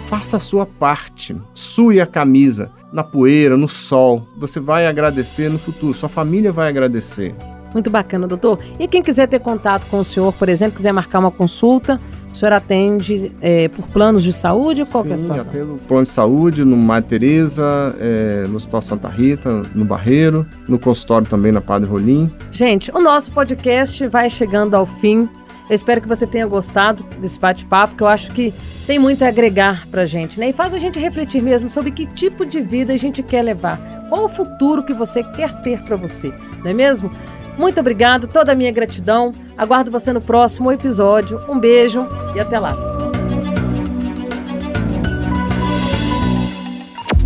Faça 0.06 0.36
a 0.36 0.40
sua 0.40 0.64
parte. 0.64 1.36
Sue 1.52 2.00
a 2.00 2.06
camisa 2.06 2.70
na 2.92 3.02
poeira, 3.02 3.56
no 3.56 3.66
sol. 3.66 4.24
Você 4.36 4.60
vai 4.60 4.86
agradecer 4.86 5.50
no 5.50 5.58
futuro. 5.58 5.94
Sua 5.94 6.08
família 6.08 6.52
vai 6.52 6.68
agradecer. 6.68 7.34
Muito 7.74 7.90
bacana, 7.90 8.28
doutor. 8.28 8.60
E 8.78 8.86
quem 8.86 9.02
quiser 9.02 9.26
ter 9.26 9.40
contato 9.40 9.86
com 9.88 9.98
o 9.98 10.04
senhor, 10.04 10.32
por 10.32 10.48
exemplo, 10.48 10.76
quiser 10.76 10.92
marcar 10.92 11.18
uma 11.18 11.32
consulta, 11.32 12.00
o 12.36 12.38
senhor 12.38 12.52
atende 12.52 13.32
é, 13.40 13.66
por 13.66 13.88
planos 13.88 14.22
de 14.22 14.30
saúde? 14.30 14.84
Qual 14.84 15.02
Sim, 15.02 15.10
é 15.10 15.14
a 15.14 15.16
situação? 15.16 15.52
pelo 15.52 15.76
plano 15.78 16.02
de 16.02 16.10
saúde, 16.10 16.64
no 16.66 16.76
Madre 16.76 17.08
Teresa, 17.08 17.96
é, 17.98 18.46
no 18.46 18.56
Hospital 18.56 18.82
Santa 18.82 19.08
Rita, 19.08 19.62
no 19.74 19.86
Barreiro, 19.86 20.46
no 20.68 20.78
consultório 20.78 21.26
também 21.26 21.50
na 21.50 21.62
Padre 21.62 21.88
Rolim. 21.88 22.30
Gente, 22.50 22.90
o 22.94 23.00
nosso 23.00 23.32
podcast 23.32 24.06
vai 24.08 24.28
chegando 24.28 24.74
ao 24.74 24.84
fim. 24.84 25.26
Eu 25.66 25.74
espero 25.74 26.02
que 26.02 26.06
você 26.06 26.26
tenha 26.26 26.46
gostado 26.46 27.02
desse 27.18 27.40
bate-papo, 27.40 27.96
que 27.96 28.02
eu 28.02 28.06
acho 28.06 28.30
que 28.30 28.52
tem 28.86 28.98
muito 28.98 29.24
a 29.24 29.28
agregar 29.28 29.86
pra 29.90 30.04
gente, 30.04 30.38
né? 30.38 30.50
E 30.50 30.52
faz 30.52 30.74
a 30.74 30.78
gente 30.78 30.98
refletir 30.98 31.42
mesmo 31.42 31.70
sobre 31.70 31.90
que 31.90 32.04
tipo 32.04 32.44
de 32.44 32.60
vida 32.60 32.92
a 32.92 32.96
gente 32.98 33.22
quer 33.22 33.40
levar. 33.40 33.80
Qual 34.10 34.26
o 34.26 34.28
futuro 34.28 34.82
que 34.82 34.92
você 34.92 35.24
quer 35.24 35.58
ter 35.62 35.82
para 35.82 35.96
você, 35.96 36.32
não 36.62 36.70
é 36.70 36.74
mesmo? 36.74 37.10
Muito 37.56 37.80
obrigado, 37.80 38.26
toda 38.26 38.52
a 38.52 38.54
minha 38.54 38.70
gratidão. 38.70 39.32
Aguardo 39.56 39.90
você 39.90 40.12
no 40.12 40.20
próximo 40.20 40.70
episódio. 40.70 41.40
Um 41.48 41.58
beijo 41.58 42.06
e 42.34 42.40
até 42.40 42.58
lá. 42.58 42.76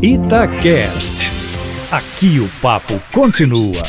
Itacast. 0.02 1.30
Aqui 1.90 2.38
o 2.38 2.48
papo 2.62 3.00
continua. 3.12 3.82